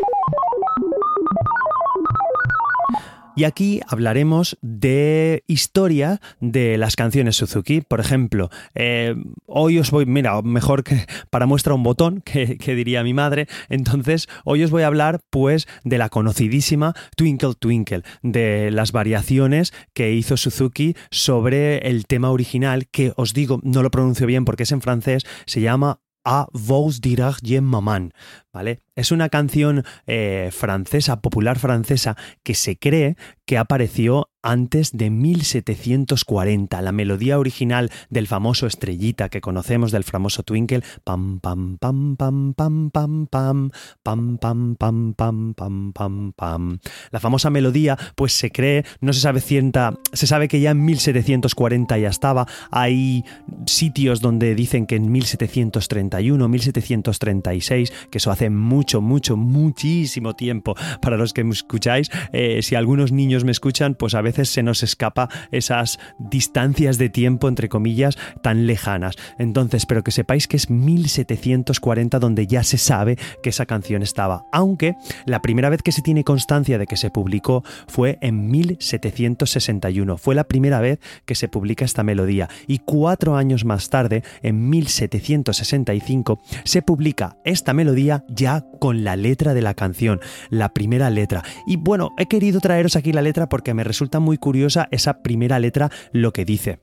Y 3.38 3.44
aquí 3.44 3.82
hablaremos 3.88 4.58
de 4.64 5.44
historia 5.46 6.20
de 6.40 6.80
las 6.80 6.96
canciones 6.96 7.36
Suzuki. 7.36 7.82
Por 7.82 8.00
ejemplo, 8.00 8.50
eh, 8.74 9.14
hoy 9.46 9.78
os 9.78 9.92
voy, 9.92 10.08
mira, 10.08 10.42
mejor 10.42 10.84
que 10.84 11.06
para 11.30 11.46
muestra 11.46 11.76
un 11.76 11.84
botón, 11.84 12.22
que, 12.26 12.58
diría 12.76 13.04
mi 13.04 13.14
madre. 13.14 13.48
Entonces, 13.70 14.28
hoy 14.44 14.64
os 14.64 14.72
voy 14.72 14.82
a 14.82 14.88
hablar 14.88 15.20
pues 15.30 15.68
de 15.84 16.00
la 16.00 16.10
conocidísima 16.10 16.96
Twinkle 17.16 17.54
Twinkle, 17.54 18.02
de 18.24 18.72
las 18.72 18.92
variaciones 18.92 19.72
que 19.94 20.14
hizo 20.14 20.36
Suzuki 20.36 20.96
sobre 21.12 21.78
el 21.90 22.08
tema 22.08 22.32
original, 22.32 22.88
que 22.88 23.14
os 23.18 23.36
digo, 23.36 23.60
no 23.62 23.84
lo 23.84 23.92
pronuncio 23.92 24.26
bien 24.26 24.46
porque 24.46 24.64
es 24.64 24.72
en 24.72 24.82
francés, 24.82 25.28
se 25.46 25.62
llama 25.62 26.00
A 26.24 26.48
Vos 26.54 27.02
jen 27.44 27.64
maman, 27.66 28.14
¿vale? 28.52 28.87
Es 28.98 29.12
una 29.12 29.30
canción 29.30 29.86
eh, 30.08 30.50
francesa, 30.52 31.22
popular 31.22 31.60
francesa, 31.60 32.18
que 32.42 32.56
se 32.56 32.78
cree 32.78 33.16
que 33.46 33.58
apareció 33.58 34.28
antes 34.42 34.92
de 34.92 35.10
1740. 35.10 36.82
La 36.82 36.92
melodía 36.92 37.38
original 37.38 37.92
del 38.10 38.28
famoso 38.28 38.66
Estrellita 38.66 39.30
que 39.30 39.40
conocemos, 39.40 39.92
del 39.92 40.04
famoso 40.04 40.44
Twinkle, 40.44 40.84
pam 41.04 41.40
pam 41.40 41.78
pam 41.78 42.16
pam 42.16 42.54
pam 42.54 42.90
pam 42.90 43.30
pam 43.30 43.70
pam 44.02 44.38
pam 44.38 44.76
pam 44.76 45.14
pam 45.14 45.54
pam 45.54 45.94
pam 45.94 46.34
pam. 46.34 46.80
La 47.12 47.20
famosa 47.20 47.50
melodía, 47.50 47.98
pues 48.16 48.34
se 48.34 48.52
cree, 48.52 48.84
no 49.00 49.14
se 49.14 49.22
sabe 49.22 49.42
cienta, 49.42 49.94
se 50.12 50.28
sabe 50.28 50.48
que 50.48 50.60
ya 50.60 50.72
en 50.72 50.84
1740 50.84 51.98
ya 51.98 52.10
estaba. 52.10 52.48
Hay 52.72 53.26
sitios 53.66 54.22
donde 54.22 54.56
dicen 54.56 54.88
que 54.88 54.96
en 54.96 55.12
1731, 55.12 56.48
1736, 56.48 57.94
que 58.10 58.18
eso 58.18 58.32
hace 58.32 58.50
mucho 58.50 58.87
mucho, 58.88 59.02
mucho, 59.02 59.36
muchísimo 59.36 60.34
tiempo 60.34 60.74
para 61.02 61.18
los 61.18 61.34
que 61.34 61.44
me 61.44 61.52
escucháis. 61.52 62.10
Eh, 62.32 62.62
si 62.62 62.76
algunos 62.76 63.12
niños 63.12 63.44
me 63.44 63.52
escuchan, 63.52 63.96
pues 63.96 64.16
a 64.16 64.22
veces 64.22 64.48
se 64.48 64.64
nos 64.64 64.82
escapa 64.82 65.28
esas 65.52 66.00
distancias 66.20 66.98
de 66.98 67.10
tiempo, 67.10 67.50
entre 67.50 67.68
comillas, 67.68 68.18
tan 68.42 68.66
lejanas. 68.66 69.16
Entonces, 69.40 69.86
pero 69.86 70.06
que 70.06 70.12
sepáis 70.12 70.48
que 70.48 70.56
es 70.56 70.70
1740 70.70 72.20
donde 72.20 72.48
ya 72.48 72.64
se 72.64 72.78
sabe 72.78 73.18
que 73.44 73.50
esa 73.50 73.66
canción 73.66 74.04
estaba. 74.04 74.46
Aunque 74.54 74.96
la 75.26 75.42
primera 75.42 75.70
vez 75.70 75.82
que 75.84 75.92
se 75.92 76.02
tiene 76.02 76.24
constancia 76.24 76.78
de 76.78 76.88
que 76.88 76.96
se 76.96 77.10
publicó 77.10 77.66
fue 77.90 78.18
en 78.22 78.50
1761. 78.50 80.18
Fue 80.18 80.34
la 80.34 80.46
primera 80.46 80.80
vez 80.80 81.00
que 81.26 81.36
se 81.36 81.50
publica 81.50 81.84
esta 81.84 82.04
melodía. 82.04 82.48
Y 82.68 82.80
cuatro 82.80 83.36
años 83.36 83.66
más 83.66 83.90
tarde, 83.90 84.24
en 84.42 84.70
1765, 84.70 86.40
se 86.64 86.82
publica 86.82 87.36
esta 87.44 87.74
melodía 87.74 88.24
ya 88.30 88.64
con 88.80 89.04
la 89.04 89.16
letra 89.16 89.54
de 89.54 89.62
la 89.62 89.74
canción, 89.74 90.20
la 90.50 90.74
primera 90.74 91.10
letra. 91.10 91.44
Y 91.66 91.78
bueno, 91.78 92.12
he 92.18 92.28
querido 92.28 92.60
traeros 92.60 92.96
aquí 92.96 93.12
la 93.12 93.22
letra 93.22 93.50
porque 93.50 93.74
me 93.74 93.84
resulta 93.84 94.20
muy 94.20 94.38
curiosa 94.38 94.88
esa 94.92 95.22
primera 95.22 95.60
letra 95.60 95.90
lo 96.12 96.34
que 96.34 96.46
dice. 96.46 96.80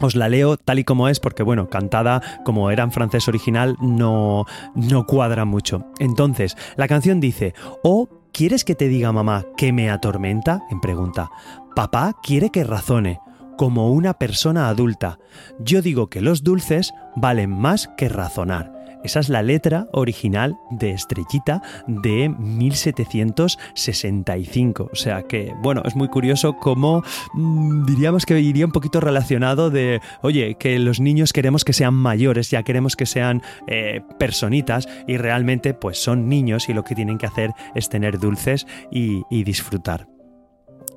Os 0.00 0.14
la 0.14 0.28
leo 0.28 0.56
tal 0.56 0.78
y 0.78 0.84
como 0.84 1.08
es 1.08 1.18
porque, 1.18 1.42
bueno, 1.42 1.68
cantada 1.68 2.22
como 2.44 2.70
era 2.70 2.84
en 2.84 2.92
francés 2.92 3.26
original 3.26 3.76
no, 3.80 4.46
no 4.74 5.06
cuadra 5.06 5.44
mucho. 5.44 5.86
Entonces, 5.98 6.56
la 6.76 6.86
canción 6.86 7.18
dice, 7.18 7.54
oh, 7.82 8.08
¿quieres 8.32 8.64
que 8.64 8.76
te 8.76 8.88
diga 8.88 9.10
mamá 9.10 9.44
que 9.56 9.72
me 9.72 9.90
atormenta? 9.90 10.62
En 10.70 10.80
pregunta. 10.80 11.30
Papá 11.74 12.14
quiere 12.22 12.50
que 12.50 12.62
razone, 12.62 13.18
como 13.56 13.90
una 13.90 14.14
persona 14.14 14.68
adulta. 14.68 15.18
Yo 15.58 15.82
digo 15.82 16.08
que 16.08 16.20
los 16.20 16.44
dulces 16.44 16.92
valen 17.16 17.50
más 17.50 17.88
que 17.96 18.08
razonar. 18.08 18.77
Esa 19.08 19.20
es 19.20 19.28
la 19.30 19.42
letra 19.42 19.86
original 19.92 20.58
de 20.70 20.90
Estrellita 20.90 21.62
de 21.86 22.28
1765. 22.28 24.90
O 24.92 24.96
sea 24.96 25.22
que, 25.22 25.54
bueno, 25.62 25.80
es 25.86 25.96
muy 25.96 26.08
curioso 26.08 26.58
cómo 26.58 27.02
mm, 27.32 27.86
diríamos 27.86 28.26
que 28.26 28.38
iría 28.38 28.66
un 28.66 28.72
poquito 28.72 29.00
relacionado 29.00 29.70
de, 29.70 30.02
oye, 30.20 30.56
que 30.56 30.78
los 30.78 31.00
niños 31.00 31.32
queremos 31.32 31.64
que 31.64 31.72
sean 31.72 31.94
mayores, 31.94 32.50
ya 32.50 32.64
queremos 32.64 32.96
que 32.96 33.06
sean 33.06 33.40
eh, 33.66 34.02
personitas 34.18 34.86
y 35.06 35.16
realmente 35.16 35.72
pues 35.72 35.96
son 35.96 36.28
niños 36.28 36.68
y 36.68 36.74
lo 36.74 36.84
que 36.84 36.94
tienen 36.94 37.16
que 37.16 37.24
hacer 37.24 37.52
es 37.74 37.88
tener 37.88 38.18
dulces 38.18 38.66
y 38.90 39.24
disfrutar. 39.42 40.17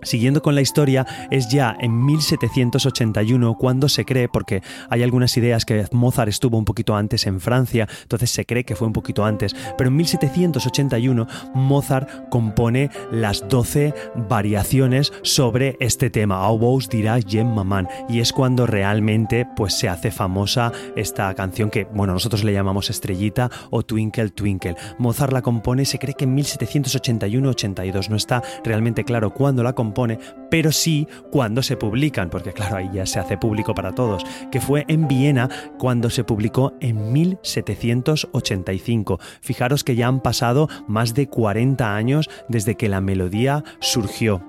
Siguiendo 0.04 0.42
con 0.42 0.56
la 0.56 0.62
historia, 0.62 1.06
es 1.30 1.50
ya 1.50 1.76
en 1.80 2.06
1781 2.06 3.56
cuando 3.56 3.88
se 3.88 4.06
cree, 4.06 4.28
porque 4.28 4.64
hay 4.90 5.04
algunas 5.04 5.36
ideas 5.38 5.66
que 5.66 5.86
Mozart 5.92 6.30
estuvo 6.30 6.58
un 6.58 6.66
poquito 6.66 6.96
antes 6.96 7.28
en 7.28 7.40
Francia, 7.40 7.88
entonces 8.02 8.32
se 8.32 8.46
cree 8.46 8.64
que 8.64 8.76
fue 8.76 8.88
un 8.88 8.94
poquito 8.94 9.24
antes, 9.26 9.56
pero 9.78 9.90
en 9.90 9.96
1781 9.98 11.28
Mozart 11.54 12.30
compone 12.30 12.90
las 13.12 13.48
12 13.48 13.94
variaciones 14.16 15.14
sobre 15.22 15.78
este 15.80 16.10
tema, 16.10 16.38
Au 16.38 16.58
vos 16.58 16.90
dirá 16.90 17.20
Jem 17.20 17.54
Maman, 17.54 17.88
y 18.10 18.20
es 18.22 18.34
cuando 18.34 18.66
realmente 18.66 19.48
pues 19.56 19.76
se 19.76 19.88
hace 19.88 20.12
famosa 20.12 20.72
esta 20.96 21.34
canción 21.36 21.70
que, 21.70 21.86
bueno, 21.86 22.14
nosotros 22.14 22.44
le 22.44 22.54
llamamos 22.54 22.90
Estrellita 22.90 23.50
o 23.70 23.84
Twinkle 23.84 24.30
Twinkle. 24.30 24.76
Mozart 24.98 25.34
la 25.34 25.42
compone, 25.42 25.86
se 25.86 26.00
cree 26.00 26.16
que 26.16 26.26
en 26.26 26.36
1781-82, 26.36 28.10
no 28.10 28.16
está 28.16 28.42
realmente 28.64 29.04
claro 29.04 29.32
cuándo 29.32 29.64
la 29.64 29.74
compone, 29.74 29.91
pone, 29.94 30.20
pero 30.50 30.72
sí 30.72 31.08
cuando 31.32 31.64
se 31.64 31.78
publican, 31.78 32.30
porque 32.30 32.54
claro, 32.54 32.78
ahí 32.78 32.90
ya 32.94 33.06
se 33.06 33.20
hace 33.20 33.38
público 33.38 33.74
para 33.74 33.94
todos, 33.94 34.24
que 34.52 34.62
fue 34.62 34.86
en 34.88 35.08
Viena 35.08 35.50
cuando 35.78 36.10
se 36.10 36.24
publicó 36.24 36.74
en 36.80 37.14
1785. 37.14 39.20
Fijaros 39.42 39.84
que 39.84 39.96
ya 39.96 40.08
han 40.08 40.22
pasado 40.22 40.68
más 40.88 41.14
de 41.14 41.28
40 41.28 41.96
años 41.96 42.30
desde 42.48 42.76
que 42.76 42.90
la 42.90 43.02
melodía 43.02 43.64
surgió. 43.80 44.44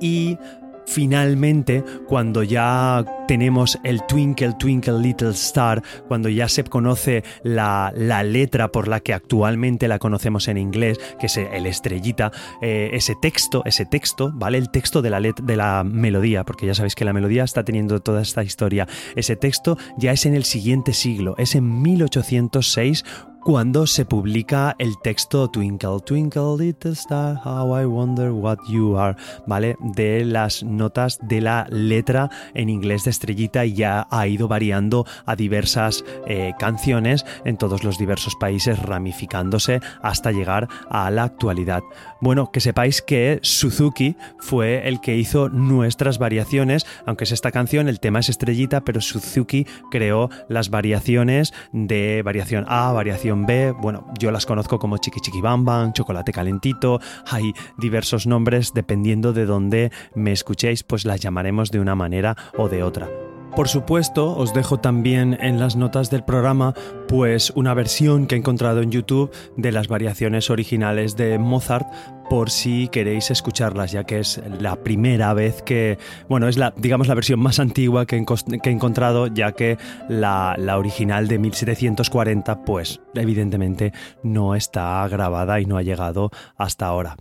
Y 0.00 0.38
finalmente, 0.86 1.84
cuando 2.06 2.42
ya 2.42 3.04
tenemos 3.28 3.78
el 3.84 4.06
Twinkle 4.06 4.54
Twinkle 4.58 5.00
Little 5.00 5.30
Star, 5.30 5.82
cuando 6.08 6.28
ya 6.28 6.48
se 6.48 6.64
conoce 6.64 7.24
la, 7.42 7.92
letra 8.24 8.68
por 8.68 8.88
la 8.88 9.00
que 9.00 9.12
actualmente 9.12 9.88
la 9.88 9.98
conocemos 9.98 10.48
en 10.48 10.58
inglés, 10.58 10.98
que 11.18 11.26
es 11.26 11.36
el 11.36 11.66
estrellita, 11.66 12.32
eh, 12.62 12.90
ese 12.92 13.14
texto, 13.20 13.62
ese 13.64 13.84
texto, 13.84 14.32
¿vale? 14.34 14.58
El 14.58 14.70
texto 14.70 15.02
de 15.02 15.10
la, 15.10 15.20
de 15.20 15.56
la 15.56 15.84
melodía, 15.84 16.44
porque 16.44 16.66
ya 16.66 16.74
sabéis 16.74 16.94
que 16.94 17.04
la 17.04 17.12
melodía 17.12 17.44
está 17.44 17.64
teniendo 17.64 18.00
toda 18.00 18.22
esta 18.22 18.42
historia. 18.42 18.86
Ese 19.16 19.36
texto 19.36 19.76
ya 19.98 20.12
es 20.12 20.26
en 20.26 20.34
el 20.34 20.44
siguiente 20.44 20.92
siglo, 20.92 21.34
es 21.38 21.54
en 21.54 21.82
1806 21.82 23.04
cuando 23.46 23.86
se 23.86 24.04
publica 24.04 24.74
el 24.80 24.98
texto 24.98 25.48
Twinkle, 25.48 26.00
Twinkle 26.04 26.56
Little 26.58 26.90
Star, 26.90 27.36
How 27.44 27.80
I 27.80 27.84
Wonder 27.84 28.32
What 28.32 28.58
You 28.68 28.98
Are, 28.98 29.16
¿vale? 29.46 29.76
De 29.94 30.24
las 30.24 30.64
notas 30.64 31.20
de 31.22 31.40
la 31.40 31.68
letra 31.70 32.28
en 32.54 32.68
inglés 32.68 33.04
de 33.04 33.12
Estrellita 33.12 33.64
y 33.64 33.74
ya 33.74 34.08
ha 34.10 34.26
ido 34.26 34.48
variando 34.48 35.06
a 35.26 35.36
diversas 35.36 36.04
eh, 36.26 36.54
canciones 36.58 37.24
en 37.44 37.56
todos 37.56 37.84
los 37.84 37.98
diversos 37.98 38.34
países, 38.34 38.80
ramificándose 38.82 39.80
hasta 40.02 40.32
llegar 40.32 40.66
a 40.90 41.08
la 41.12 41.22
actualidad. 41.22 41.84
Bueno, 42.20 42.50
que 42.50 42.58
sepáis 42.58 43.00
que 43.00 43.38
Suzuki 43.42 44.16
fue 44.40 44.88
el 44.88 45.00
que 45.00 45.16
hizo 45.16 45.50
nuestras 45.50 46.18
variaciones, 46.18 46.84
aunque 47.06 47.22
es 47.22 47.30
esta 47.30 47.52
canción, 47.52 47.88
el 47.88 48.00
tema 48.00 48.18
es 48.18 48.28
Estrellita, 48.28 48.80
pero 48.80 49.00
Suzuki 49.00 49.68
creó 49.88 50.30
las 50.48 50.68
variaciones 50.68 51.54
de 51.70 52.22
variación 52.24 52.64
A, 52.66 52.90
variación 52.90 53.35
B, 53.44 53.72
bueno, 53.72 54.06
yo 54.18 54.30
las 54.30 54.46
conozco 54.46 54.78
como 54.78 54.96
Chiqui 54.96 55.20
Chiqui 55.20 55.40
Bam 55.40 55.64
Bam, 55.64 55.92
Chocolate 55.92 56.32
Calentito, 56.32 57.00
hay 57.30 57.52
diversos 57.76 58.26
nombres, 58.26 58.72
dependiendo 58.72 59.32
de 59.32 59.44
dónde 59.44 59.92
me 60.14 60.32
escuchéis, 60.32 60.84
pues 60.84 61.04
las 61.04 61.20
llamaremos 61.20 61.70
de 61.70 61.80
una 61.80 61.94
manera 61.94 62.36
o 62.56 62.68
de 62.68 62.82
otra. 62.82 63.08
Por 63.56 63.68
supuesto, 63.68 64.36
os 64.36 64.52
dejo 64.52 64.80
también 64.80 65.38
en 65.40 65.58
las 65.58 65.76
notas 65.76 66.10
del 66.10 66.22
programa 66.22 66.74
pues 67.08 67.50
una 67.56 67.72
versión 67.72 68.26
que 68.26 68.34
he 68.34 68.38
encontrado 68.38 68.82
en 68.82 68.90
YouTube 68.90 69.30
de 69.56 69.72
las 69.72 69.88
variaciones 69.88 70.50
originales 70.50 71.16
de 71.16 71.38
Mozart 71.38 71.86
por 72.28 72.50
si 72.50 72.88
queréis 72.88 73.30
escucharlas, 73.30 73.92
ya 73.92 74.04
que 74.04 74.18
es 74.18 74.42
la 74.60 74.76
primera 74.76 75.32
vez 75.32 75.62
que, 75.62 75.96
bueno, 76.28 76.48
es 76.48 76.58
la, 76.58 76.74
digamos, 76.76 77.08
la 77.08 77.14
versión 77.14 77.40
más 77.40 77.58
antigua 77.58 78.04
que 78.04 78.16
he, 78.16 78.70
encontrado, 78.70 79.28
ya 79.28 79.52
que 79.52 79.78
la, 80.10 80.54
la 80.58 80.76
original 80.76 81.26
de 81.26 81.38
1740, 81.38 82.62
pues 82.64 83.00
evidentemente 83.14 83.94
no 84.22 84.54
está 84.54 85.08
grabada 85.08 85.60
y 85.60 85.64
no 85.64 85.78
ha 85.78 85.82
llegado 85.82 86.30
hasta 86.58 86.86
ahora. 86.86 87.16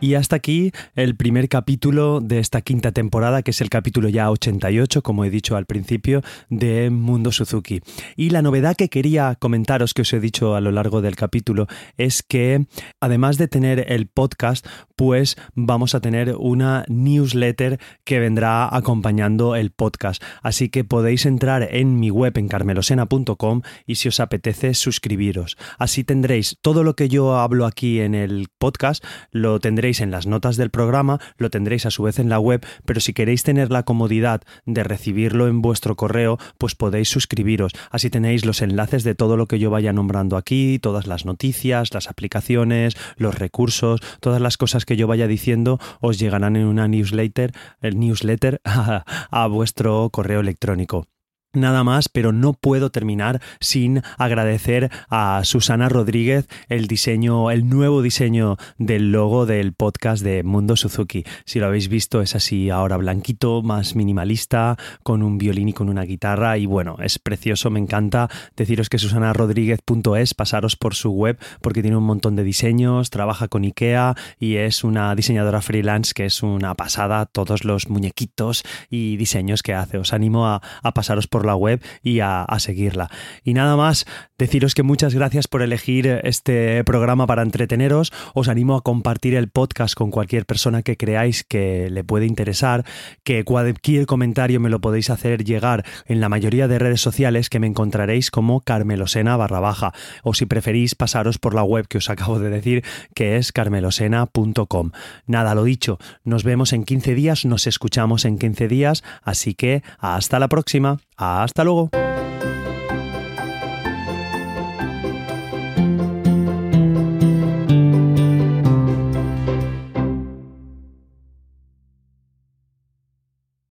Y 0.00 0.14
hasta 0.14 0.36
aquí 0.36 0.70
el 0.94 1.16
primer 1.16 1.48
capítulo 1.48 2.20
de 2.20 2.38
esta 2.38 2.60
quinta 2.60 2.92
temporada, 2.92 3.42
que 3.42 3.50
es 3.50 3.60
el 3.60 3.68
capítulo 3.68 4.08
ya 4.08 4.30
88, 4.30 5.02
como 5.02 5.24
he 5.24 5.30
dicho 5.30 5.56
al 5.56 5.66
principio, 5.66 6.22
de 6.48 6.90
Mundo 6.90 7.32
Suzuki. 7.32 7.80
Y 8.14 8.30
la 8.30 8.40
novedad 8.40 8.76
que 8.76 8.90
quería 8.90 9.34
comentaros, 9.34 9.94
que 9.94 10.02
os 10.02 10.12
he 10.12 10.20
dicho 10.20 10.54
a 10.54 10.60
lo 10.60 10.70
largo 10.70 11.02
del 11.02 11.16
capítulo, 11.16 11.66
es 11.96 12.22
que 12.22 12.66
además 13.00 13.38
de 13.38 13.48
tener 13.48 13.90
el 13.92 14.06
podcast, 14.06 14.64
pues 14.94 15.36
vamos 15.54 15.96
a 15.96 16.00
tener 16.00 16.36
una 16.38 16.84
newsletter 16.88 17.80
que 18.04 18.20
vendrá 18.20 18.72
acompañando 18.74 19.56
el 19.56 19.72
podcast. 19.72 20.22
Así 20.42 20.68
que 20.68 20.84
podéis 20.84 21.26
entrar 21.26 21.68
en 21.72 21.98
mi 21.98 22.10
web 22.10 22.38
en 22.38 22.46
carmelosena.com 22.46 23.62
y 23.84 23.96
si 23.96 24.08
os 24.08 24.20
apetece 24.20 24.74
suscribiros. 24.74 25.56
Así 25.76 26.04
tendréis 26.04 26.56
todo 26.62 26.84
lo 26.84 26.94
que 26.94 27.08
yo 27.08 27.36
hablo 27.36 27.66
aquí 27.66 28.00
en 28.00 28.14
el 28.14 28.46
podcast, 28.58 29.04
lo 29.32 29.58
tendréis 29.58 29.87
en 29.88 30.10
las 30.10 30.26
notas 30.26 30.56
del 30.56 30.70
programa, 30.70 31.18
lo 31.38 31.50
tendréis 31.50 31.86
a 31.86 31.90
su 31.90 32.02
vez 32.02 32.18
en 32.18 32.28
la 32.28 32.38
web, 32.38 32.64
pero 32.84 33.00
si 33.00 33.14
queréis 33.14 33.42
tener 33.42 33.70
la 33.70 33.82
comodidad 33.82 34.42
de 34.66 34.84
recibirlo 34.84 35.48
en 35.48 35.62
vuestro 35.62 35.96
correo, 35.96 36.38
pues 36.58 36.74
podéis 36.74 37.08
suscribiros. 37.08 37.72
Así 37.90 38.10
tenéis 38.10 38.44
los 38.44 38.60
enlaces 38.60 39.02
de 39.02 39.14
todo 39.14 39.36
lo 39.36 39.46
que 39.46 39.58
yo 39.58 39.70
vaya 39.70 39.92
nombrando 39.92 40.36
aquí, 40.36 40.78
todas 40.78 41.06
las 41.06 41.24
noticias, 41.24 41.94
las 41.94 42.08
aplicaciones, 42.08 42.96
los 43.16 43.34
recursos, 43.34 44.00
todas 44.20 44.40
las 44.40 44.56
cosas 44.58 44.84
que 44.84 44.96
yo 44.96 45.06
vaya 45.06 45.26
diciendo 45.26 45.80
os 46.00 46.18
llegarán 46.18 46.56
en 46.56 46.66
una 46.66 46.86
newsletter, 46.86 47.52
el 47.80 47.98
newsletter 47.98 48.60
a 48.64 49.46
vuestro 49.46 50.10
correo 50.10 50.40
electrónico. 50.40 51.06
Nada 51.54 51.82
más, 51.82 52.10
pero 52.10 52.32
no 52.32 52.52
puedo 52.52 52.90
terminar 52.90 53.40
sin 53.58 54.02
agradecer 54.18 54.90
a 55.08 55.40
Susana 55.44 55.88
Rodríguez 55.88 56.46
el 56.68 56.88
diseño, 56.88 57.50
el 57.50 57.70
nuevo 57.70 58.02
diseño 58.02 58.58
del 58.76 59.12
logo 59.12 59.46
del 59.46 59.72
podcast 59.72 60.22
de 60.22 60.42
Mundo 60.42 60.76
Suzuki. 60.76 61.24
Si 61.46 61.58
lo 61.58 61.64
habéis 61.64 61.88
visto, 61.88 62.20
es 62.20 62.34
así 62.34 62.68
ahora 62.68 62.98
blanquito, 62.98 63.62
más 63.62 63.96
minimalista, 63.96 64.76
con 65.02 65.22
un 65.22 65.38
violín 65.38 65.70
y 65.70 65.72
con 65.72 65.88
una 65.88 66.02
guitarra. 66.02 66.58
Y 66.58 66.66
bueno, 66.66 66.96
es 67.02 67.18
precioso, 67.18 67.70
me 67.70 67.80
encanta 67.80 68.28
deciros 68.54 68.90
que 68.90 68.98
susanarodríguez.es, 68.98 70.34
pasaros 70.34 70.76
por 70.76 70.94
su 70.94 71.12
web 71.12 71.38
porque 71.62 71.80
tiene 71.80 71.96
un 71.96 72.04
montón 72.04 72.36
de 72.36 72.44
diseños, 72.44 73.08
trabaja 73.08 73.48
con 73.48 73.64
IKEA 73.64 74.14
y 74.38 74.56
es 74.56 74.84
una 74.84 75.14
diseñadora 75.14 75.62
freelance 75.62 76.12
que 76.12 76.26
es 76.26 76.42
una 76.42 76.74
pasada, 76.74 77.24
todos 77.24 77.64
los 77.64 77.88
muñequitos 77.88 78.64
y 78.90 79.16
diseños 79.16 79.62
que 79.62 79.72
hace. 79.72 79.96
Os 79.96 80.12
animo 80.12 80.46
a, 80.46 80.60
a 80.82 80.92
pasaros 80.92 81.26
por 81.26 81.37
la 81.44 81.56
web 81.56 81.82
y 82.02 82.20
a, 82.20 82.46
seguirla. 82.58 83.10
Y 83.44 83.54
nada 83.54 83.76
más, 83.76 84.06
deciros 84.38 84.74
que 84.74 84.82
muchas 84.82 85.14
gracias 85.14 85.48
por 85.48 85.62
elegir 85.62 86.20
este 86.24 86.82
programa 86.84 87.26
para 87.26 87.42
entreteneros. 87.42 88.12
Os 88.34 88.48
animo 88.48 88.76
a 88.76 88.82
compartir 88.82 89.34
el 89.34 89.48
podcast 89.48 89.94
con 89.94 90.10
cualquier 90.10 90.46
persona 90.46 90.82
que 90.82 90.96
creáis 90.96 91.44
que 91.44 91.88
le 91.90 92.04
puede 92.04 92.26
interesar, 92.26 92.84
que 93.24 93.44
cualquier 93.44 94.06
comentario 94.06 94.60
me 94.60 94.70
lo 94.70 94.80
podéis 94.80 95.10
hacer 95.10 95.44
llegar 95.44 95.84
en 96.06 96.20
la 96.20 96.28
mayoría 96.28 96.68
de 96.68 96.78
redes 96.78 97.00
sociales 97.00 97.48
que 97.48 97.60
me 97.60 97.66
encontraréis 97.66 98.30
como 98.30 98.60
carmelosena 98.60 99.36
barra 99.36 99.60
baja 99.60 99.92
o 100.22 100.34
si 100.34 100.46
preferís 100.46 100.94
pasaros 100.94 101.38
por 101.38 101.54
la 101.54 101.62
web 101.62 101.86
que 101.88 101.98
os 101.98 102.10
acabo 102.10 102.38
de 102.38 102.50
decir 102.50 102.84
que 103.14 103.36
es 103.36 103.52
carmelosena.com. 103.52 104.90
Nada, 105.26 105.54
lo 105.54 105.64
dicho, 105.64 105.98
nos 106.24 106.44
vemos 106.44 106.72
en 106.72 106.84
15 106.84 107.14
días, 107.14 107.44
nos 107.44 107.66
escuchamos 107.66 108.24
en 108.24 108.38
15 108.38 108.68
días, 108.68 109.04
así 109.22 109.54
que 109.54 109.82
hasta 109.98 110.38
la 110.38 110.48
próxima. 110.48 110.98
Hasta 111.18 111.64
luego. 111.64 111.90